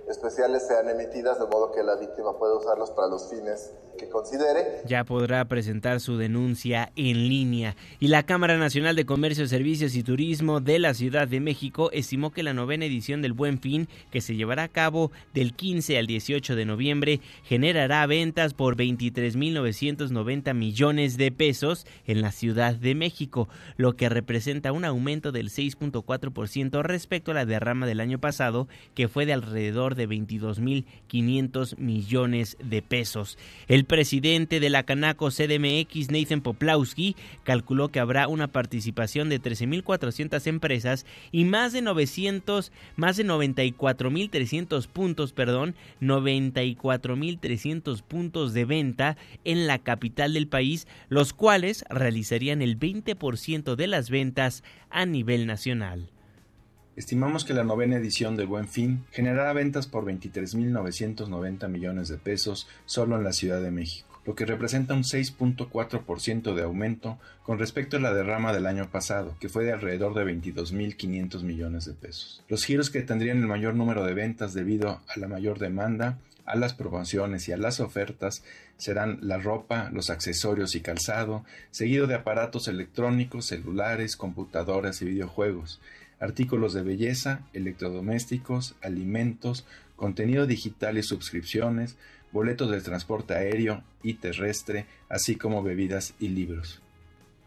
[0.10, 4.82] especiales sean emitidas de modo que la víctima pueda usarlos para los fines que considere.
[4.86, 7.76] Ya podrá presentar su denuncia en línea.
[8.00, 12.32] Y la Cámara Nacional de Comercio, Servicios y Turismo de la Ciudad de México estimó
[12.32, 16.08] que la novena edición del Buen Fin, que se llevará a cabo del 15 al
[16.08, 23.50] 18 de noviembre, generará ventas por 23.990 millones de pesos en la Ciudad de México,
[23.78, 29.08] lo que representa un aumento del 6.4% respecto a la derrama del año pasado, que
[29.08, 33.38] fue de alrededor de 22.500 millones de pesos.
[33.68, 40.48] El presidente de la Canaco CDMX, Nathan Poplawski, calculó que habrá una participación de 13.400
[40.48, 49.68] empresas y más de 900, más de 94.300 puntos, perdón, 94.300 puntos de venta en
[49.68, 56.10] la capital del país, los cuales realizarían el 20% de las ventas a nivel nacional.
[56.98, 62.68] Estimamos que la novena edición del Buen Fin generará ventas por 23.990 millones de pesos
[62.86, 67.96] solo en la Ciudad de México, lo que representa un 6.4% de aumento con respecto
[67.96, 72.44] a la derrama del año pasado, que fue de alrededor de 22.500 millones de pesos.
[72.50, 76.58] Los giros que tendrían el mayor número de ventas debido a la mayor demanda a
[76.58, 78.44] las promociones y a las ofertas
[78.76, 85.80] serán la ropa, los accesorios y calzado, seguido de aparatos electrónicos, celulares, computadoras y videojuegos
[86.22, 89.66] artículos de belleza, electrodomésticos, alimentos,
[89.98, 91.98] contenido digital y suscripciones,
[92.32, 96.82] boletos de transporte aéreo y terrestre, así como bebidas y libros.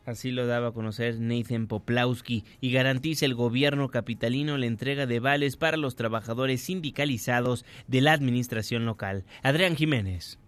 [0.05, 5.19] Así lo daba a conocer Nathan Poplawski y garantiza el gobierno capitalino la entrega de
[5.19, 9.25] vales para los trabajadores sindicalizados de la administración local.
[9.43, 10.39] Adrián Jiménez.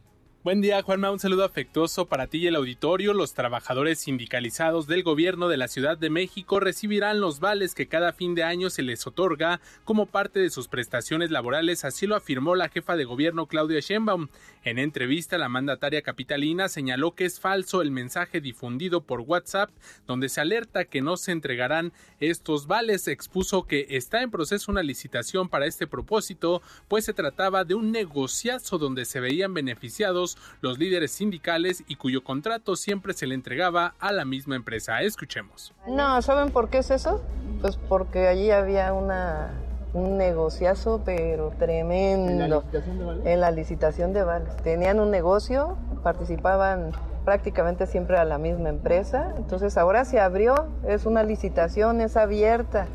[0.46, 1.10] Buen día, Juanma.
[1.10, 3.12] Un saludo afectuoso para ti y el auditorio.
[3.14, 8.12] Los trabajadores sindicalizados del gobierno de la Ciudad de México recibirán los vales que cada
[8.12, 12.54] fin de año se les otorga como parte de sus prestaciones laborales, así lo afirmó
[12.54, 14.28] la jefa de gobierno Claudia Sheinbaum.
[14.62, 19.70] En entrevista, la mandataria capitalina señaló que es falso el mensaje difundido por WhatsApp
[20.06, 23.08] donde se alerta que no se entregarán estos vales.
[23.08, 27.90] Expuso que está en proceso una licitación para este propósito, pues se trataba de un
[27.90, 33.94] negociazo donde se veían beneficiados los líderes sindicales y cuyo contrato siempre se le entregaba
[33.98, 35.02] a la misma empresa.
[35.02, 35.72] Escuchemos.
[35.86, 37.22] No, ¿saben por qué es eso?
[37.60, 39.62] Pues porque allí había una
[39.96, 42.44] un negociazo, pero tremendo.
[42.44, 43.26] ¿En la licitación de vales?
[43.26, 44.56] En la licitación de vales.
[44.62, 46.92] Tenían un negocio, participaban
[47.24, 49.34] prácticamente siempre a la misma empresa.
[49.36, 52.86] Entonces ahora se abrió, es una licitación, es abierta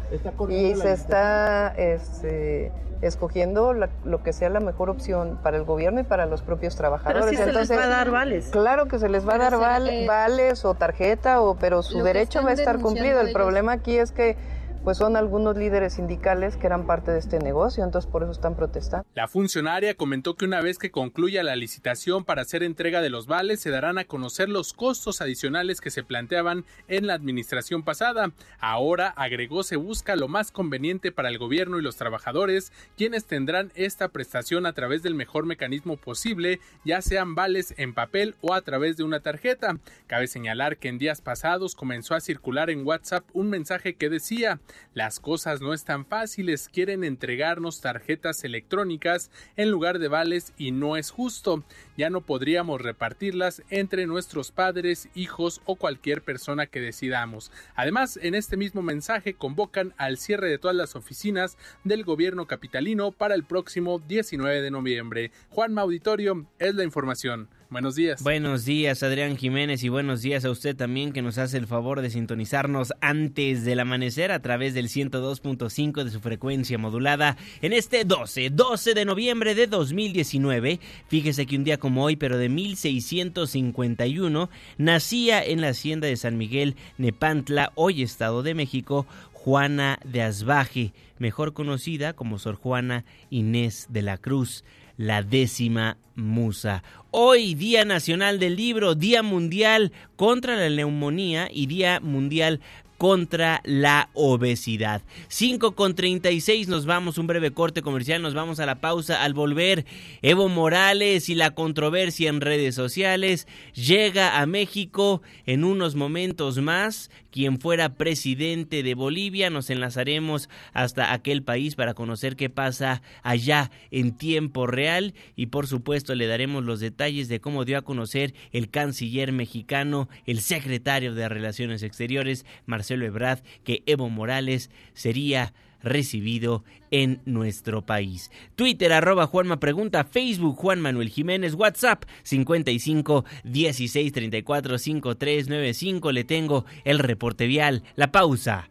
[0.50, 2.72] y se está este,
[3.02, 7.26] escogiendo lo que sea la mejor opción para el gobierno y para los propios trabajadores.
[7.26, 8.50] Pero sí se les va a dar vales.
[8.52, 12.52] Claro que se les va a dar vales o tarjeta, o, pero su derecho va
[12.52, 13.22] a estar cumplido.
[13.22, 14.38] El problema aquí es que
[14.84, 18.56] pues son algunos líderes sindicales que eran parte de este negocio, entonces por eso están
[18.56, 19.06] protestando.
[19.14, 23.28] La funcionaria comentó que una vez que concluya la licitación para hacer entrega de los
[23.28, 28.32] vales, se darán a conocer los costos adicionales que se planteaban en la administración pasada.
[28.60, 33.72] Ahora, agregó, se busca lo más conveniente para el gobierno y los trabajadores, quienes tendrán
[33.76, 38.62] esta prestación a través del mejor mecanismo posible, ya sean vales en papel o a
[38.62, 39.78] través de una tarjeta.
[40.08, 44.60] Cabe señalar que en días pasados comenzó a circular en WhatsApp un mensaje que decía
[44.94, 50.98] las cosas no están fáciles, quieren entregarnos tarjetas electrónicas en lugar de vales y no
[50.98, 51.64] es justo.
[51.98, 57.52] Ya no podríamos repartirlas entre nuestros padres, hijos o cualquier persona que decidamos.
[57.76, 63.12] Además, en este mismo mensaje convocan al cierre de todas las oficinas del gobierno capitalino
[63.12, 65.32] para el próximo 19 de noviembre.
[65.50, 67.50] Juan Mauditorio es la información.
[67.72, 68.22] Buenos días.
[68.22, 72.02] Buenos días, Adrián Jiménez, y buenos días a usted también que nos hace el favor
[72.02, 78.04] de sintonizarnos antes del amanecer a través del 102.5 de su frecuencia modulada en este
[78.04, 80.82] 12, 12 de noviembre de 2019.
[81.08, 86.38] Fíjese que un día como hoy, pero de 1651, nacía en la hacienda de San
[86.38, 93.88] Miguel Nepantla, hoy Estado de México, Juana de Asbaje, mejor conocida como Sor Juana Inés
[93.90, 94.66] de la Cruz
[95.02, 96.84] la décima musa.
[97.10, 102.62] Hoy, Día Nacional del Libro, Día Mundial contra la Neumonía y Día Mundial
[103.02, 105.02] contra la obesidad.
[105.28, 109.24] 5 con 36 nos vamos, un breve corte comercial, nos vamos a la pausa.
[109.24, 109.88] Al volver,
[110.22, 117.10] Evo Morales y la controversia en redes sociales llega a México en unos momentos más.
[117.32, 123.72] Quien fuera presidente de Bolivia, nos enlazaremos hasta aquel país para conocer qué pasa allá
[123.90, 125.14] en tiempo real.
[125.36, 130.10] Y por supuesto le daremos los detalles de cómo dio a conocer el canciller mexicano,
[130.26, 138.32] el secretario de Relaciones Exteriores, Marcelo Ebrard que Evo Morales sería recibido en nuestro país.
[138.56, 146.12] Twitter arroba Juanma Pregunta, Facebook Juan Manuel Jiménez, WhatsApp 55 16 34 53 95.
[146.12, 148.70] Le tengo el reporte vial, la pausa.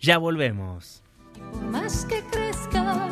[0.00, 1.02] Ya volvemos.
[1.70, 3.08] más que crezca,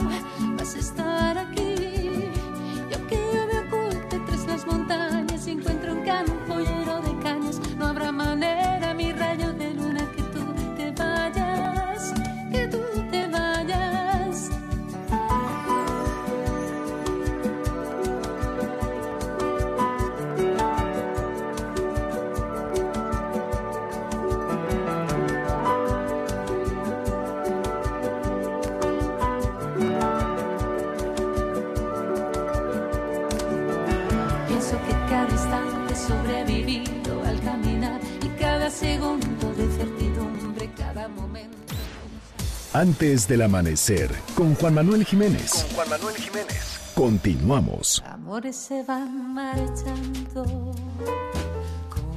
[38.73, 41.57] segundo de certidumbre, cada momento.
[42.73, 45.67] Antes del amanecer, con Juan Manuel Jiménez.
[45.75, 46.81] Juan Manuel Jiménez.
[46.95, 48.03] Continuamos.
[48.07, 50.73] Amores se van marchando.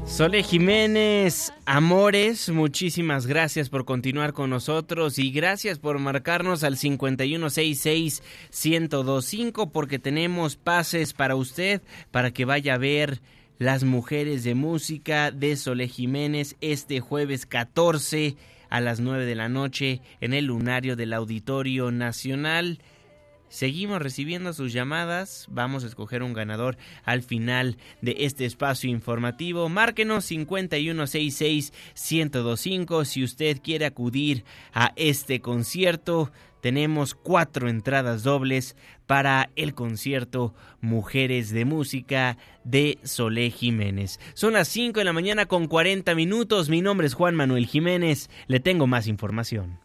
[0.05, 9.71] Sole Jiménez, amores, muchísimas gracias por continuar con nosotros y gracias por marcarnos al 5166-1025
[9.71, 13.19] porque tenemos pases para usted para que vaya a ver
[13.57, 18.35] las mujeres de música de Sole Jiménez este jueves 14
[18.69, 22.79] a las 9 de la noche en el lunario del Auditorio Nacional.
[23.47, 25.45] Seguimos recibiendo sus llamadas.
[25.49, 29.69] Vamos a escoger un ganador al final de este espacio informativo.
[29.69, 36.31] Márquenos 5166-1025 si usted quiere acudir a este concierto.
[36.65, 38.75] Tenemos cuatro entradas dobles
[39.05, 44.19] para el concierto Mujeres de Música de Solé Jiménez.
[44.33, 46.69] Son las 5 de la mañana con 40 minutos.
[46.69, 48.31] Mi nombre es Juan Manuel Jiménez.
[48.47, 49.77] Le tengo más información.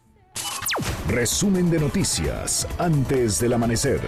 [1.07, 4.01] Resumen de noticias antes del amanecer.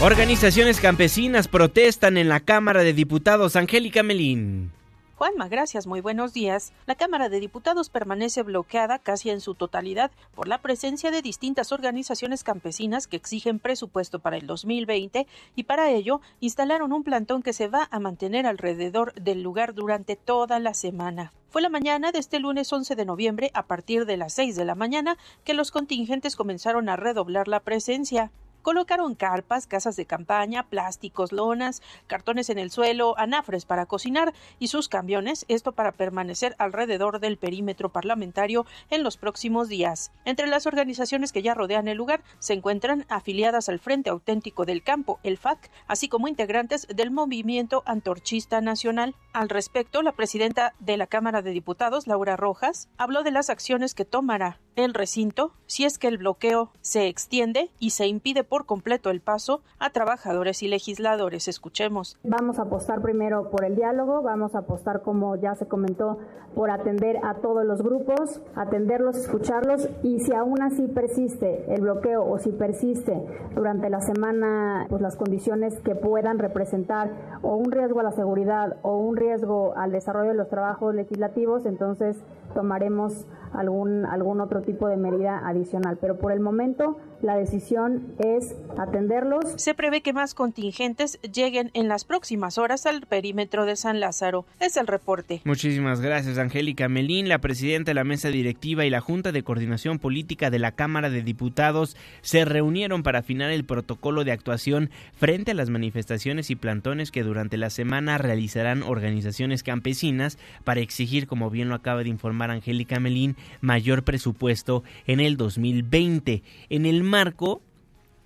[0.00, 3.54] Organizaciones campesinas protestan en la Cámara de Diputados.
[3.54, 4.72] Angélica Melín.
[5.18, 6.72] Juanma, gracias, muy buenos días.
[6.86, 11.72] La Cámara de Diputados permanece bloqueada casi en su totalidad por la presencia de distintas
[11.72, 17.52] organizaciones campesinas que exigen presupuesto para el 2020 y para ello instalaron un plantón que
[17.52, 21.32] se va a mantener alrededor del lugar durante toda la semana.
[21.48, 24.66] Fue la mañana de este lunes 11 de noviembre, a partir de las 6 de
[24.66, 28.30] la mañana, que los contingentes comenzaron a redoblar la presencia.
[28.68, 34.68] Colocaron carpas, casas de campaña, plásticos, lonas, cartones en el suelo, anafres para cocinar y
[34.68, 40.12] sus camiones, esto para permanecer alrededor del perímetro parlamentario en los próximos días.
[40.26, 44.82] Entre las organizaciones que ya rodean el lugar se encuentran afiliadas al Frente Auténtico del
[44.82, 49.14] Campo, el FAC, así como integrantes del Movimiento Antorchista Nacional.
[49.32, 53.94] Al respecto, la presidenta de la Cámara de Diputados, Laura Rojas, habló de las acciones
[53.94, 58.64] que tomará el recinto si es que el bloqueo se extiende y se impide por
[58.64, 61.46] completo el paso a trabajadores y legisladores.
[61.46, 62.18] Escuchemos.
[62.24, 66.18] Vamos a apostar primero por el diálogo, vamos a apostar, como ya se comentó,
[66.54, 72.28] por atender a todos los grupos, atenderlos, escucharlos y si aún así persiste el bloqueo
[72.28, 73.22] o si persiste
[73.54, 78.76] durante la semana pues las condiciones que puedan representar o un riesgo a la seguridad
[78.82, 82.16] o un riesgo al desarrollo de los trabajos legislativos, entonces
[82.54, 85.98] tomaremos algún, algún otro tipo de medida adicional.
[86.00, 89.44] Pero por el momento la decisión es atenderlos.
[89.56, 94.46] Se prevé que más contingentes lleguen en las próximas horas al perímetro de San Lázaro.
[94.60, 95.40] Es el reporte.
[95.44, 97.28] Muchísimas gracias, Angélica Melín.
[97.28, 101.10] La presidenta de la mesa directiva y la Junta de Coordinación Política de la Cámara
[101.10, 106.56] de Diputados se reunieron para afinar el protocolo de actuación frente a las manifestaciones y
[106.56, 112.08] plantones que durante la semana realizarán organizaciones campesinas para exigir, como bien lo acaba de
[112.08, 116.42] informar Angélica Melín, mayor presupuesto en el 2020.
[116.70, 117.62] En el marco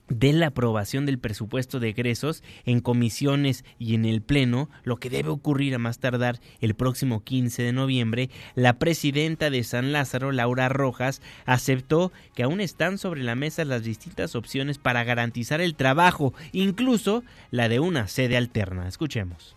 [0.09, 5.11] de la aprobación del presupuesto de egresos en comisiones y en el Pleno, lo que
[5.11, 10.33] debe ocurrir a más tardar el próximo 15 de noviembre, la presidenta de San Lázaro,
[10.33, 15.75] Laura Rojas, aceptó que aún están sobre la mesa las distintas opciones para garantizar el
[15.75, 18.89] trabajo, incluso la de una sede alterna.
[18.89, 19.57] Escuchemos.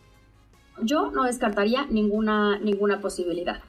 [0.82, 3.62] Yo no descartaría ninguna, ninguna posibilidad,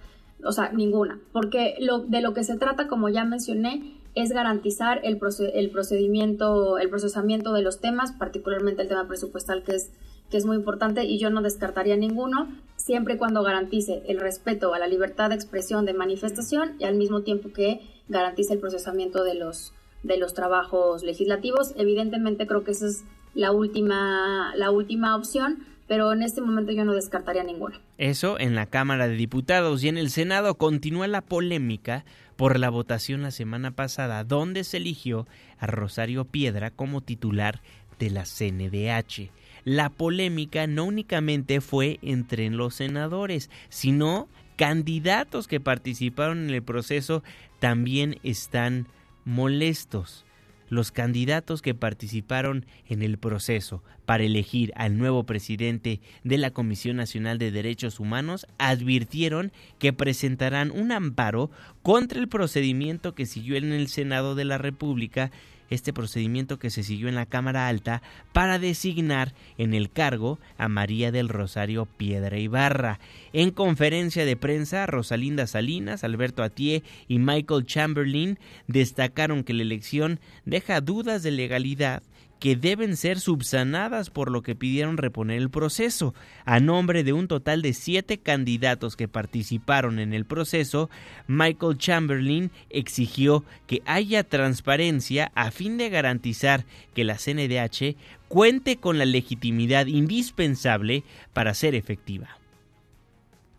[0.45, 5.01] o sea, ninguna, porque lo, de lo que se trata, como ya mencioné, es garantizar
[5.05, 5.21] el,
[5.55, 9.93] el procedimiento, el procesamiento de los temas, particularmente el tema presupuestal que es,
[10.31, 14.79] que es muy importante y yo no descartaría ninguno, siempre cuando garantice el respeto a
[14.79, 19.35] la libertad de expresión, de manifestación y al mismo tiempo que garantice el procesamiento de
[19.35, 21.75] los, de los trabajos legislativos.
[21.77, 23.05] Evidentemente creo que esa es
[23.35, 27.79] la última, la última opción, pero en este momento yo no descartaría ninguna.
[27.99, 32.07] Eso en la Cámara de Diputados y en el Senado continúa la polémica
[32.37, 35.27] por la votación la semana pasada, donde se eligió
[35.59, 37.63] a Rosario Piedra como titular
[37.99, 39.31] de la CNDH.
[39.65, 47.23] La polémica no únicamente fue entre los senadores, sino candidatos que participaron en el proceso
[47.59, 48.87] también están
[49.25, 50.26] molestos
[50.69, 56.97] los candidatos que participaron en el proceso para elegir al nuevo presidente de la Comisión
[56.97, 61.51] Nacional de Derechos Humanos advirtieron que presentarán un amparo
[61.83, 65.31] contra el procedimiento que siguió en el Senado de la República
[65.71, 68.03] este procedimiento que se siguió en la Cámara Alta
[68.33, 73.01] para designar en el cargo a María del Rosario Piedra Ibarra.
[73.33, 80.21] En conferencia de prensa, Rosalinda Salinas, Alberto Atié y Michael Chamberlain destacaron que la elección
[80.45, 82.03] deja dudas de legalidad
[82.39, 86.15] que deben ser subsanadas por lo que pidieron reponer el proceso.
[86.45, 90.91] A nombre de un total de siete candidatos que participaron en el proceso,
[91.27, 96.65] Michael Chamberlain exigió que haya transparencia a fin de garantizar
[96.95, 97.97] que la CNDH
[98.29, 102.39] cuente con la legitimidad indispensable para ser efectiva.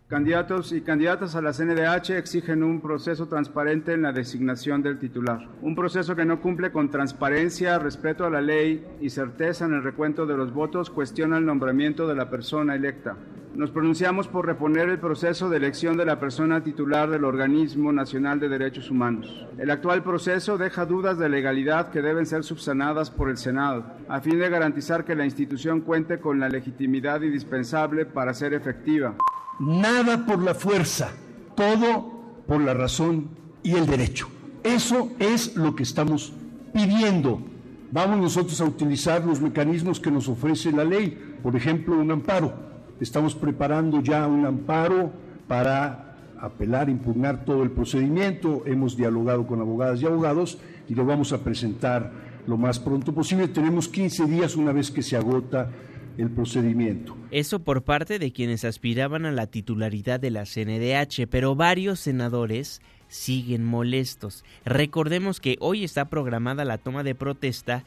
[0.08, 5.46] Candidatos y candidatas a la CNDH exigen un proceso transparente en la designación del titular.
[5.60, 9.82] Un proceso que no cumple con transparencia, respeto a la ley y certeza en el
[9.82, 13.18] recuento de los votos cuestiona el nombramiento de la persona electa.
[13.58, 18.38] Nos pronunciamos por reponer el proceso de elección de la persona titular del Organismo Nacional
[18.38, 19.48] de Derechos Humanos.
[19.58, 24.20] El actual proceso deja dudas de legalidad que deben ser subsanadas por el Senado, a
[24.20, 29.16] fin de garantizar que la institución cuente con la legitimidad indispensable para ser efectiva.
[29.58, 31.10] Nada por la fuerza,
[31.56, 33.30] todo por la razón
[33.64, 34.28] y el derecho.
[34.62, 36.32] Eso es lo que estamos
[36.72, 37.42] pidiendo.
[37.90, 42.67] Vamos nosotros a utilizar los mecanismos que nos ofrece la ley, por ejemplo, un amparo.
[43.00, 45.12] Estamos preparando ya un amparo
[45.46, 48.62] para apelar, impugnar todo el procedimiento.
[48.66, 52.12] Hemos dialogado con abogadas y abogados y lo vamos a presentar
[52.46, 53.48] lo más pronto posible.
[53.48, 55.70] Tenemos 15 días una vez que se agota
[56.16, 57.16] el procedimiento.
[57.30, 62.80] Eso por parte de quienes aspiraban a la titularidad de la CNDH, pero varios senadores
[63.06, 64.44] siguen molestos.
[64.64, 67.84] Recordemos que hoy está programada la toma de protesta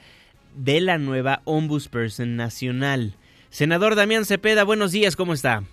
[0.55, 3.16] de la nueva Ombudsperson Nacional.
[3.52, 5.64] Senador Damián Cepeda, buenos días, ¿cómo está?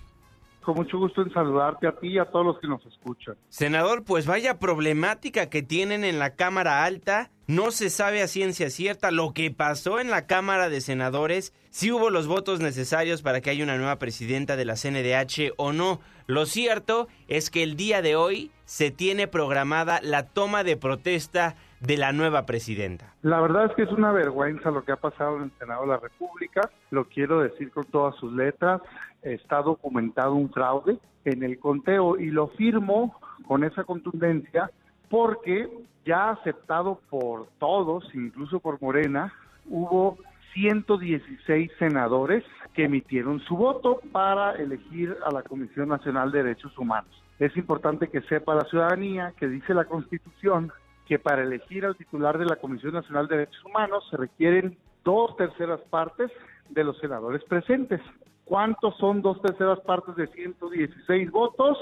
[0.61, 3.35] Con mucho gusto en saludarte a ti y a todos los que nos escuchan.
[3.47, 7.31] Senador, pues vaya problemática que tienen en la Cámara Alta.
[7.47, 11.89] No se sabe a ciencia cierta lo que pasó en la Cámara de Senadores, si
[11.89, 16.01] hubo los votos necesarios para que haya una nueva presidenta de la CNDH o no.
[16.27, 21.55] Lo cierto es que el día de hoy se tiene programada la toma de protesta
[21.79, 23.13] de la nueva presidenta.
[23.21, 25.87] La verdad es que es una vergüenza lo que ha pasado en el Senado de
[25.87, 28.81] la República, lo quiero decir con todas sus letras,
[29.21, 33.15] está documentado un fraude en el conteo y lo firmo
[33.47, 34.69] con esa contundencia
[35.09, 35.69] porque
[36.05, 39.33] ya aceptado por todos, incluso por Morena,
[39.67, 40.17] hubo
[40.53, 47.11] 116 senadores que emitieron su voto para elegir a la Comisión Nacional de Derechos Humanos.
[47.39, 50.71] Es importante que sepa la ciudadanía que dice la Constitución
[51.09, 55.35] que para elegir al titular de la Comisión Nacional de Derechos Humanos se requieren dos
[55.37, 56.31] terceras partes
[56.69, 57.99] de los senadores presentes.
[58.45, 61.79] ¿Cuántos son dos terceras partes de 116 votos?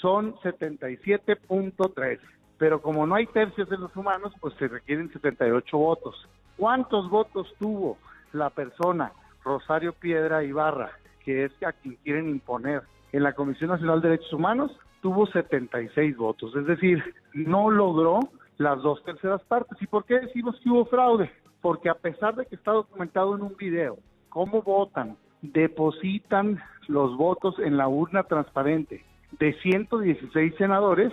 [0.00, 2.18] Son 77.3.
[2.58, 6.28] Pero como no hay tercios en los humanos, pues se requieren 78 votos.
[6.56, 7.98] ¿Cuántos votos tuvo
[8.32, 9.12] la persona
[9.44, 10.90] Rosario Piedra Ibarra,
[11.24, 14.72] que es a quien quieren imponer en la Comisión Nacional de Derechos Humanos?
[15.02, 18.18] Tuvo 76 votos, es decir, no logró
[18.58, 19.80] las dos terceras partes.
[19.80, 21.30] ¿Y por qué decimos que hubo fraude?
[21.60, 23.98] Porque a pesar de que está documentado en un video
[24.28, 29.04] cómo votan, depositan los votos en la urna transparente
[29.38, 31.12] de 116 senadores,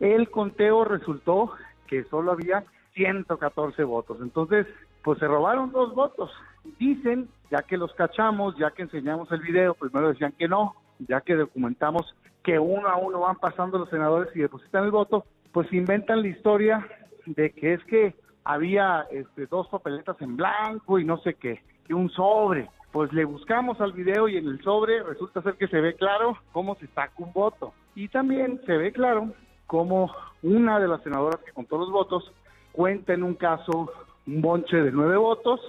[0.00, 1.52] el conteo resultó
[1.86, 2.64] que solo había
[2.94, 4.18] 114 votos.
[4.20, 4.66] Entonces,
[5.02, 6.30] pues se robaron dos votos.
[6.78, 11.20] Dicen, ya que los cachamos, ya que enseñamos el video, primero decían que no, ya
[11.20, 15.24] que documentamos que uno a uno van pasando los senadores y depositan el voto,
[15.54, 16.86] pues inventan la historia
[17.26, 21.92] de que es que había este, dos papeletas en blanco y no sé qué, y
[21.92, 22.68] un sobre.
[22.90, 26.36] Pues le buscamos al video y en el sobre resulta ser que se ve claro
[26.52, 27.72] cómo se saca un voto.
[27.94, 29.32] Y también se ve claro
[29.68, 32.32] cómo una de las senadoras que contó los votos
[32.72, 33.92] cuenta en un caso
[34.26, 35.60] un bonche de nueve votos,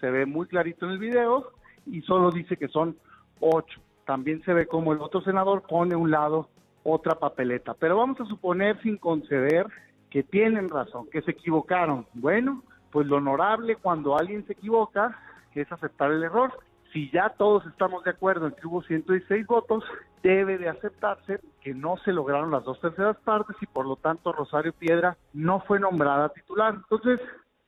[0.00, 1.50] se ve muy clarito en el video
[1.84, 2.96] y solo dice que son
[3.40, 3.78] ocho.
[4.06, 6.48] También se ve como el otro senador pone un lado
[6.84, 7.74] otra papeleta.
[7.74, 9.66] Pero vamos a suponer sin conceder
[10.10, 12.06] que tienen razón, que se equivocaron.
[12.14, 12.62] Bueno,
[12.92, 15.18] pues lo honorable cuando alguien se equivoca
[15.54, 16.52] es aceptar el error.
[16.92, 19.82] Si ya todos estamos de acuerdo en que hubo 116 votos,
[20.22, 24.32] debe de aceptarse que no se lograron las dos terceras partes y por lo tanto
[24.32, 26.74] Rosario Piedra no fue nombrada titular.
[26.74, 27.20] Entonces,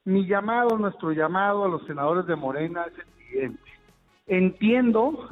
[0.04, 3.70] mi llamado, nuestro llamado a los senadores de Morena es el siguiente.
[4.28, 5.28] Entiendo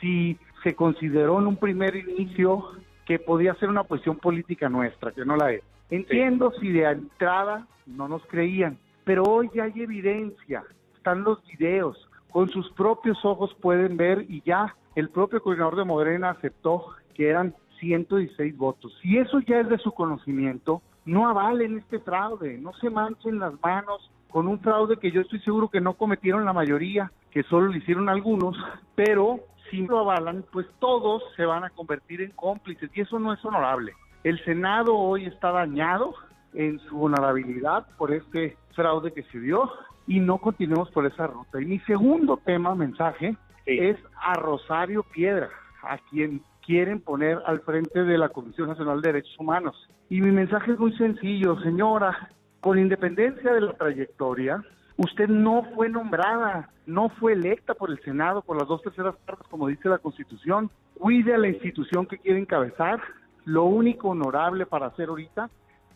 [0.00, 2.64] si se consideró en un primer inicio
[3.08, 5.62] que podía ser una cuestión política nuestra, que no la es.
[5.88, 10.62] Entiendo si de entrada no nos creían, pero hoy ya hay evidencia,
[10.94, 11.96] están los videos,
[12.30, 16.84] con sus propios ojos pueden ver y ya el propio coordinador de Morena aceptó
[17.14, 18.92] que eran 116 votos.
[19.00, 23.54] Si eso ya es de su conocimiento, no avalen este fraude, no se manchen las
[23.62, 27.68] manos con un fraude que yo estoy seguro que no cometieron la mayoría, que solo
[27.68, 28.54] lo hicieron algunos,
[28.94, 29.40] pero
[29.70, 33.44] si lo avalan, pues todos se van a convertir en cómplices y eso no es
[33.44, 33.92] honorable.
[34.24, 36.14] El Senado hoy está dañado
[36.54, 39.70] en su honorabilidad por este fraude que se dio
[40.06, 41.60] y no continuemos por esa ruta.
[41.60, 45.50] Y mi segundo tema, mensaje, es a Rosario Piedra,
[45.82, 49.88] a quien quieren poner al frente de la Comisión Nacional de Derechos Humanos.
[50.08, 54.62] Y mi mensaje es muy sencillo, señora, con independencia de la trayectoria,
[54.98, 59.46] Usted no fue nombrada, no fue electa por el Senado por las dos terceras partes,
[59.46, 60.70] como dice la Constitución.
[60.94, 63.00] Cuide a la institución que quiere encabezar.
[63.44, 65.50] Lo único honorable para hacer ahorita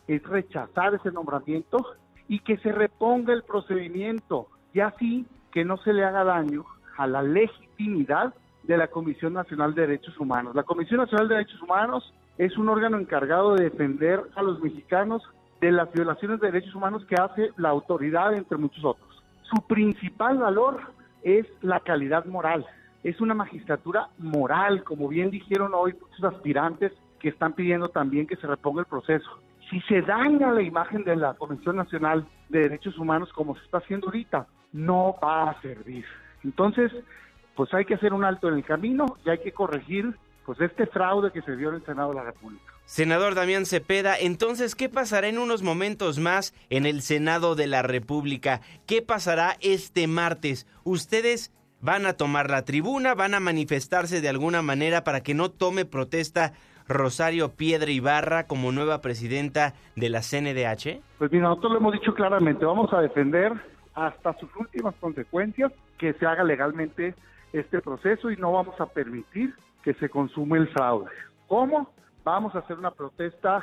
[0.07, 1.85] es rechazar ese nombramiento
[2.29, 6.63] y que se reponga el procedimiento y así que no se le haga daño
[6.97, 8.33] a la legitimidad
[8.63, 10.55] de la Comisión Nacional de Derechos Humanos.
[10.55, 15.21] La Comisión Nacional de Derechos Humanos es un órgano encargado de defender a los mexicanos
[15.63, 19.23] de las violaciones de derechos humanos que hace la autoridad, entre muchos otros.
[19.43, 20.81] Su principal valor
[21.21, 22.65] es la calidad moral.
[23.01, 28.35] Es una magistratura moral, como bien dijeron hoy muchos aspirantes que están pidiendo también que
[28.35, 29.39] se reponga el proceso.
[29.69, 33.77] Si se daña la imagen de la Comisión Nacional de Derechos Humanos como se está
[33.77, 36.03] haciendo ahorita, no va a servir.
[36.43, 36.91] Entonces,
[37.55, 40.13] pues hay que hacer un alto en el camino y hay que corregir
[40.45, 42.72] pues este fraude que se dio en el Senado de la República.
[42.85, 47.81] Senador Damián Cepeda, entonces, ¿qué pasará en unos momentos más en el Senado de la
[47.81, 48.61] República?
[48.85, 50.67] ¿Qué pasará este martes?
[50.83, 53.15] ¿Ustedes van a tomar la tribuna?
[53.15, 56.53] ¿Van a manifestarse de alguna manera para que no tome protesta
[56.87, 61.01] Rosario Piedra Ibarra como nueva presidenta de la CNDH?
[61.17, 63.53] Pues mira, nosotros lo hemos dicho claramente, vamos a defender
[63.95, 67.15] hasta sus últimas consecuencias que se haga legalmente
[67.53, 69.53] este proceso y no vamos a permitir
[69.83, 71.09] que se consume el fraude.
[71.47, 71.89] ¿Cómo?
[72.23, 73.61] Vamos a hacer una protesta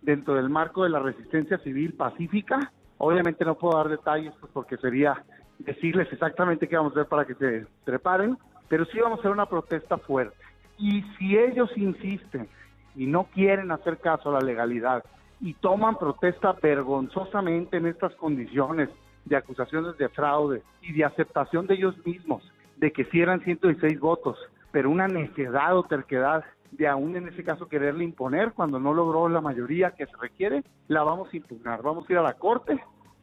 [0.00, 2.72] dentro del marco de la resistencia civil pacífica.
[2.96, 5.24] Obviamente no puedo dar detalles pues, porque sería
[5.58, 8.38] decirles exactamente qué vamos a hacer para que se preparen,
[8.68, 10.36] pero sí vamos a hacer una protesta fuerte.
[10.78, 12.48] Y si ellos insisten
[12.96, 15.04] y no quieren hacer caso a la legalidad
[15.40, 18.88] y toman protesta vergonzosamente en estas condiciones
[19.26, 22.42] de acusaciones de fraude y de aceptación de ellos mismos
[22.76, 24.38] de que si eran 106 votos,
[24.72, 29.28] pero una necedad o terquedad de aún en ese caso quererle imponer cuando no logró
[29.28, 31.82] la mayoría que se requiere, la vamos a impugnar.
[31.82, 32.78] Vamos a ir a la Corte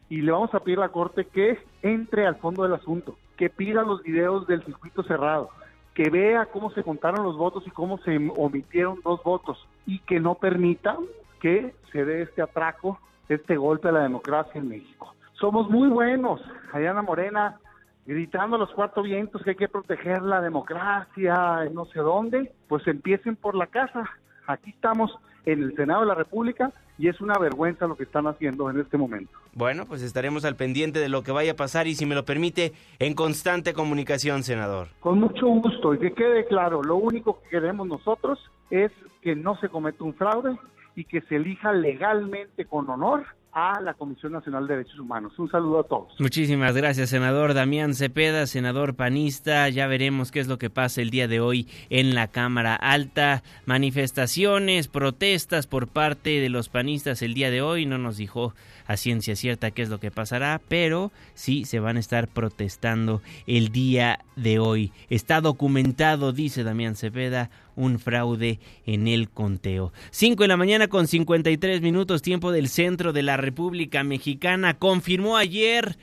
[0.09, 3.49] y le vamos a pedir a la Corte que entre al fondo del asunto, que
[3.49, 5.49] pida los videos del circuito cerrado,
[5.93, 10.19] que vea cómo se contaron los votos y cómo se omitieron dos votos y que
[10.19, 10.97] no permita
[11.39, 15.13] que se dé este atraco, este golpe a la democracia en México.
[15.33, 16.41] Somos muy buenos,
[16.73, 17.59] Ayana Morena
[18.05, 22.85] gritando a los cuatro vientos que hay que proteger la democracia, no sé dónde, pues
[22.87, 24.09] empiecen por la casa.
[24.47, 25.11] Aquí estamos
[25.45, 28.79] en el Senado de la República y es una vergüenza lo que están haciendo en
[28.79, 29.31] este momento.
[29.53, 32.25] Bueno, pues estaremos al pendiente de lo que vaya a pasar y si me lo
[32.25, 34.89] permite, en constante comunicación, senador.
[34.99, 38.39] Con mucho gusto y que quede claro, lo único que queremos nosotros
[38.69, 38.91] es
[39.21, 40.57] que no se cometa un fraude
[40.95, 43.25] y que se elija legalmente con honor
[43.55, 45.31] a la Comisión Nacional de Derechos Humanos.
[45.39, 46.13] Un saludo a todos.
[46.19, 49.69] Muchísimas gracias, senador Damián Cepeda, senador panista.
[49.69, 53.43] Ya veremos qué es lo que pasa el día de hoy en la Cámara Alta.
[53.65, 57.85] Manifestaciones, protestas por parte de los panistas el día de hoy.
[57.85, 58.53] No nos dijo
[58.85, 63.21] a ciencia cierta qué es lo que pasará, pero sí se van a estar protestando
[63.47, 64.91] el día de hoy.
[65.09, 69.91] Está documentado, dice Damián Cepeda, un fraude en el conteo.
[70.11, 74.75] 5 de la mañana con 53 minutos tiempo del centro de la República Mexicana.
[74.75, 75.97] Confirmó ayer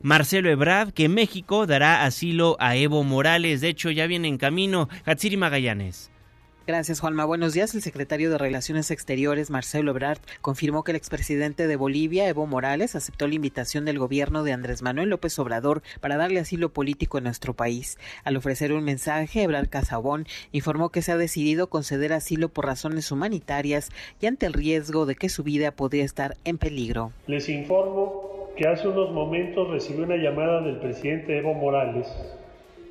[0.00, 3.60] Marcelo Ebrard que México dará asilo a Evo Morales.
[3.60, 6.10] De hecho, ya viene en camino Hatsiri Magallanes.
[6.66, 7.24] Gracias, Juanma.
[7.24, 7.76] Buenos días.
[7.76, 12.96] El secretario de Relaciones Exteriores, Marcelo Ebrard, confirmó que el expresidente de Bolivia, Evo Morales,
[12.96, 17.24] aceptó la invitación del gobierno de Andrés Manuel López Obrador para darle asilo político en
[17.24, 17.98] nuestro país.
[18.24, 23.12] Al ofrecer un mensaje, Ebrard Casabón informó que se ha decidido conceder asilo por razones
[23.12, 23.90] humanitarias
[24.20, 27.12] y ante el riesgo de que su vida podría estar en peligro.
[27.28, 32.08] Les informo que hace unos momentos recibí una llamada del presidente Evo Morales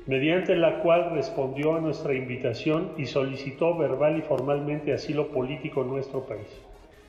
[0.06, 5.88] mediante la cual respondió a nuestra invitación y solicitó verbal y formalmente asilo político en
[5.88, 6.46] nuestro país.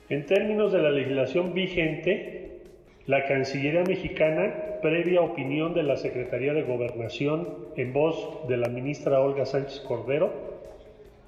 [0.08, 2.62] En términos de la legislación vigente,
[3.06, 9.20] la Cancillería mexicana, previa opinión de la Secretaría de Gobernación en voz de la ministra
[9.20, 10.32] Olga Sánchez Cordero,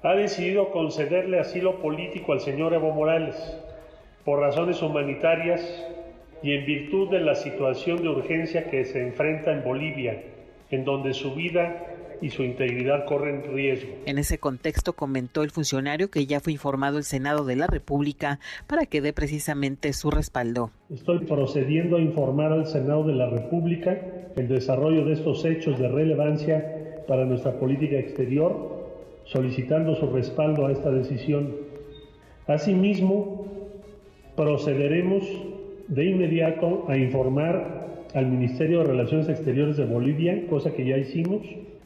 [0.03, 3.35] ha decidido concederle asilo político al señor Evo Morales
[4.25, 5.87] por razones humanitarias
[6.43, 10.21] y en virtud de la situación de urgencia que se enfrenta en Bolivia
[10.71, 11.85] en donde su vida
[12.21, 13.89] y su integridad corren riesgo.
[14.05, 18.39] En ese contexto comentó el funcionario que ya fue informado el Senado de la República
[18.67, 20.69] para que dé precisamente su respaldo.
[20.89, 23.99] Estoy procediendo a informar al Senado de la República
[24.35, 28.87] el desarrollo de estos hechos de relevancia para nuestra política exterior,
[29.25, 31.55] solicitando su respaldo a esta decisión.
[32.47, 33.47] Asimismo,
[34.35, 35.25] procederemos
[35.87, 41.41] de inmediato a informar al Ministerio de Relaciones Exteriores de Bolivia, cosa que ya hicimos,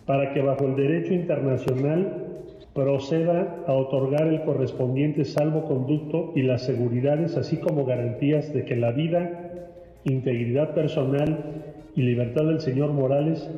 [0.05, 2.25] para que bajo el derecho internacional
[2.73, 8.91] proceda a otorgar el correspondiente salvoconducto y las seguridades, así como garantías de que la
[8.91, 9.69] vida,
[10.03, 11.63] integridad personal
[11.95, 13.49] y libertad del señor Morales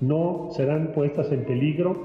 [0.00, 1.96] no serán puestas en peligro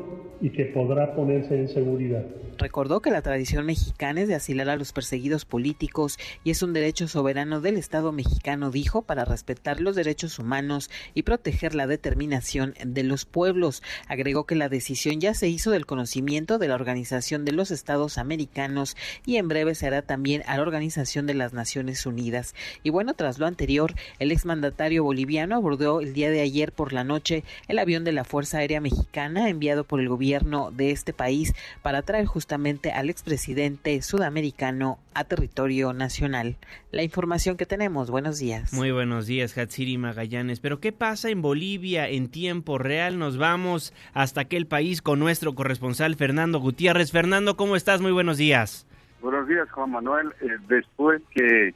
[0.41, 2.25] y que podrá ponerse en seguridad.
[2.57, 6.73] Recordó que la tradición mexicana es de asilar a los perseguidos políticos y es un
[6.73, 12.73] derecho soberano del Estado mexicano, dijo, para respetar los derechos humanos y proteger la determinación
[12.83, 13.83] de los pueblos.
[14.07, 18.17] Agregó que la decisión ya se hizo del conocimiento de la Organización de los Estados
[18.17, 22.55] Americanos y en breve se hará también a la Organización de las Naciones Unidas.
[22.81, 27.03] Y bueno, tras lo anterior, el exmandatario boliviano abordó el día de ayer por la
[27.03, 31.53] noche el avión de la Fuerza Aérea Mexicana enviado por el gobierno de este país
[31.81, 36.55] para traer justamente al expresidente sudamericano a territorio nacional.
[36.93, 38.71] La información que tenemos, buenos días.
[38.71, 40.61] Muy buenos días, Hatsiri Magallanes.
[40.61, 43.19] Pero ¿qué pasa en Bolivia en tiempo real?
[43.19, 47.11] Nos vamos hasta aquel país con nuestro corresponsal Fernando Gutiérrez.
[47.11, 47.99] Fernando, ¿cómo estás?
[47.99, 48.87] Muy buenos días.
[49.19, 50.33] Buenos días, Juan Manuel.
[50.39, 51.73] Eh, después que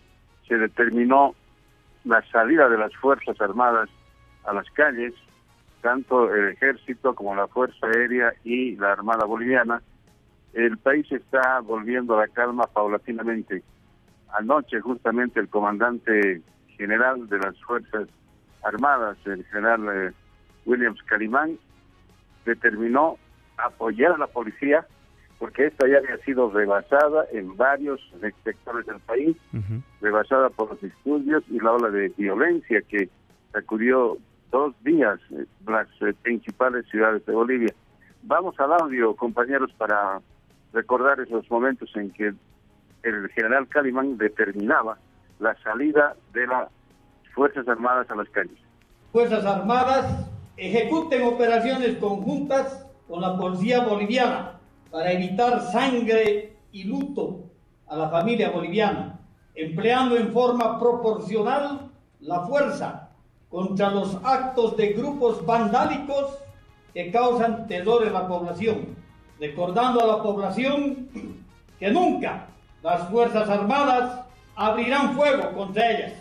[0.48, 1.36] se determinó
[2.06, 3.90] la salida de las Fuerzas Armadas
[4.46, 5.14] a las calles,
[5.82, 9.82] tanto el ejército como la Fuerza Aérea y la Armada Boliviana,
[10.54, 13.64] el país está volviendo a la calma paulatinamente.
[14.34, 16.42] Anoche justamente el comandante
[16.78, 18.08] general de las Fuerzas
[18.64, 20.12] Armadas, el general eh,
[20.66, 21.58] Williams Calimán,
[22.46, 23.18] determinó
[23.58, 24.86] apoyar a la policía
[25.42, 28.00] porque esta ya había sido rebasada en varios
[28.44, 29.36] sectores del país,
[30.00, 33.10] rebasada por los estudios y la ola de violencia que
[33.52, 34.20] sacudió
[34.52, 37.74] dos días eh, las eh, principales ciudades de Bolivia.
[38.22, 40.22] Vamos al audio, compañeros, para
[40.74, 42.34] recordar esos momentos en que
[43.04, 44.98] el general Calimán determinaba
[45.40, 46.70] la salida de las
[47.34, 48.58] Fuerzas Armadas a las calles.
[49.12, 54.60] Fuerzas Armadas ejecuten operaciones conjuntas con la policía boliviana
[54.92, 57.46] para evitar sangre y luto
[57.88, 59.20] a la familia boliviana,
[59.56, 63.10] empleando en forma proporcional la fuerza
[63.50, 66.38] contra los actos de grupos vandálicos
[66.94, 68.96] que causan terror en la población,
[69.42, 71.10] recordando a la población
[71.80, 72.46] que nunca
[72.84, 74.24] las Fuerzas Armadas
[74.56, 76.14] abrirán fuego contra ellas.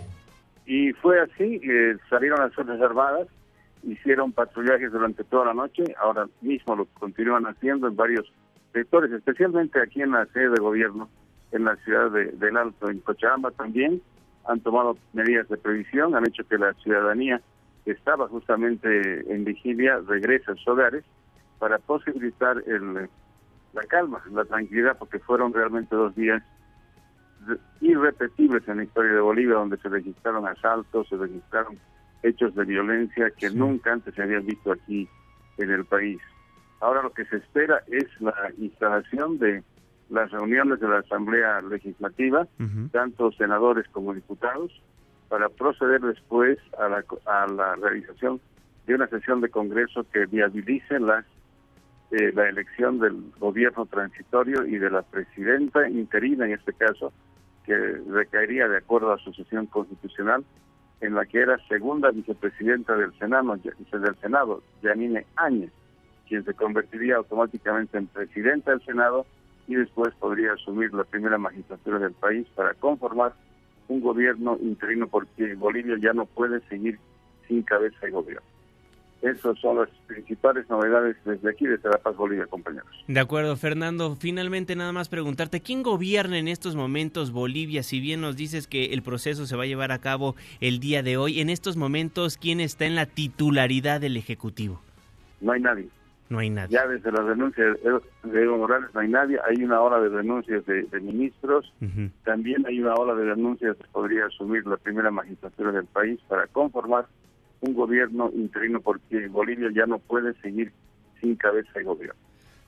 [0.65, 3.29] Y fue así, que salieron las Fuerzas Armadas,
[3.83, 8.33] hicieron patrullajes durante toda la noche, ahora mismo lo continúan haciendo en varios
[8.73, 11.11] sectores, especialmente aquí en la sede de gobierno,
[11.53, 14.01] en la ciudad de, del Alto, en Cochabamba también,
[14.47, 17.43] han tomado medidas de previsión, han hecho que la ciudadanía
[17.85, 21.05] estaba justamente en vigilia regrese a sus hogares
[21.61, 23.09] para posibilitar el,
[23.73, 26.43] la calma, la tranquilidad, porque fueron realmente dos días
[27.81, 31.79] irrepetibles en la historia de Bolivia, donde se registraron asaltos, se registraron
[32.23, 35.09] hechos de violencia que nunca antes se habían visto aquí
[35.59, 36.21] en el país.
[36.81, 39.63] Ahora lo que se espera es la instalación de
[40.09, 42.47] las reuniones de la Asamblea Legislativa,
[42.91, 44.73] tanto senadores como diputados,
[45.29, 48.41] para proceder después a la, a la realización
[48.87, 51.25] de una sesión de Congreso que viabilice las,
[52.11, 57.13] eh, la elección del gobierno transitorio y de la presidenta interina, en este caso,
[57.65, 60.45] que recaería de acuerdo a su sesión constitucional,
[61.01, 65.71] en la que era segunda vicepresidenta del Senado, del Senado, Janine Áñez,
[66.29, 69.25] quien se convertiría automáticamente en presidenta del Senado
[69.67, 73.35] y después podría asumir la primera magistratura del país para conformar
[73.89, 76.99] un gobierno interino porque Bolivia ya no puede seguir
[77.47, 78.50] sin cabeza de gobierno.
[79.23, 82.89] Esas son las principales novedades desde aquí, desde La Paz, Bolivia, compañeros.
[83.07, 84.17] De acuerdo, Fernando.
[84.17, 87.83] Finalmente, nada más preguntarte, ¿quién gobierna en estos momentos Bolivia?
[87.83, 91.03] Si bien nos dices que el proceso se va a llevar a cabo el día
[91.03, 94.81] de hoy, en estos momentos, ¿quién está en la titularidad del Ejecutivo?
[95.41, 95.89] No hay nadie.
[96.31, 96.75] No hay nadie.
[96.75, 97.77] Ya desde las denuncias
[98.23, 99.39] de Evo Morales no hay nadie.
[99.49, 101.73] Hay una ola de denuncias de, ministros.
[102.25, 106.47] También hay una ola de denuncias que podría asumir la primera magistratura del país para
[106.47, 107.07] conformar
[107.61, 110.73] un gobierno interino porque Bolivia ya no puede seguir
[111.21, 112.15] sin cabeza de gobierno.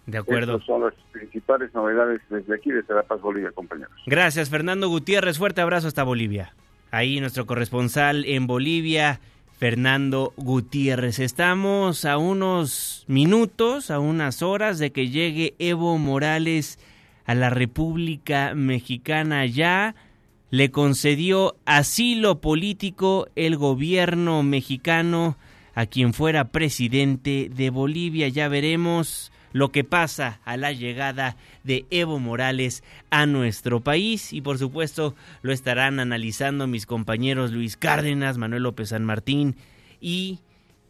[0.07, 0.55] De acuerdo.
[0.55, 3.93] Estas son las principales novedades desde aquí, desde La Paz, Bolivia, compañeros.
[4.07, 5.39] Gracias, Fernando Gutiérrez.
[5.39, 6.55] Fuerte abrazo hasta Bolivia.
[6.91, 9.21] Ahí nuestro corresponsal en Bolivia,
[9.59, 11.21] Fernando Gutiérrez.
[11.21, 16.79] Estamos a unos minutos, a unas horas de que llegue Evo Morales
[17.25, 19.95] a la República Mexicana ya.
[20.53, 25.39] Le concedió asilo político el gobierno mexicano
[25.75, 28.29] a quien fuera presidente de Bolivia.
[28.29, 34.43] Ya veremos lo que pasa a la llegada de Evo Morales a nuestro país y
[34.43, 39.57] por supuesto lo estarán analizando mis compañeros Luis Cárdenas, Manuel López San Martín
[40.03, 40.41] y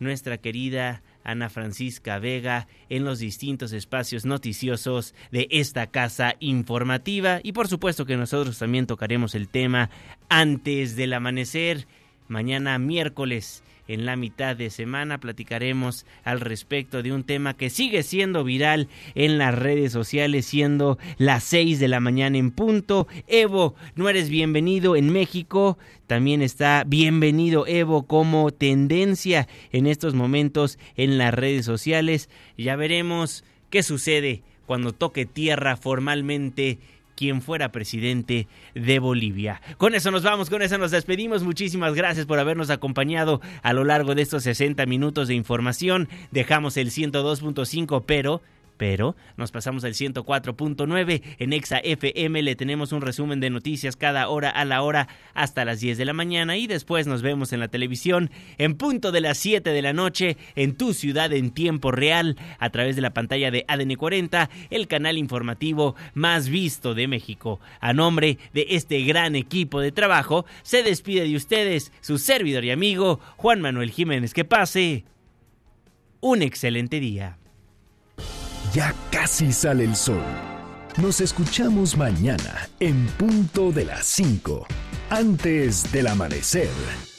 [0.00, 7.40] nuestra querida Ana Francisca Vega en los distintos espacios noticiosos de esta casa informativa.
[7.42, 9.90] Y por supuesto que nosotros también tocaremos el tema
[10.28, 11.86] antes del amanecer.
[12.28, 15.18] Mañana miércoles en la mitad de semana.
[15.18, 20.98] Platicaremos al respecto de un tema que sigue siendo viral en las redes sociales, siendo
[21.18, 23.06] las 6 de la mañana en punto.
[23.26, 25.78] Evo, no eres bienvenido en México.
[26.06, 32.28] También está bienvenido Evo como tendencia en estos momentos en las redes sociales.
[32.56, 36.78] Ya veremos qué sucede cuando toque tierra formalmente
[37.16, 39.60] quien fuera presidente de Bolivia.
[39.78, 41.42] Con eso nos vamos, con eso nos despedimos.
[41.42, 46.08] Muchísimas gracias por habernos acompañado a lo largo de estos 60 minutos de información.
[46.30, 48.42] Dejamos el 102.5, pero
[48.82, 52.42] pero nos pasamos al 104.9 en Exa FM.
[52.42, 56.04] Le tenemos un resumen de noticias cada hora a la hora hasta las 10 de
[56.04, 59.82] la mañana y después nos vemos en la televisión en punto de las 7 de
[59.82, 63.94] la noche en tu ciudad en tiempo real a través de la pantalla de ADN
[63.94, 67.60] 40, el canal informativo más visto de México.
[67.78, 72.72] A nombre de este gran equipo de trabajo, se despide de ustedes su servidor y
[72.72, 74.34] amigo Juan Manuel Jiménez.
[74.34, 75.04] Que pase
[76.20, 77.38] un excelente día.
[78.72, 80.22] Ya casi sale el sol.
[80.96, 84.66] Nos escuchamos mañana en punto de las 5,
[85.10, 87.11] antes del amanecer.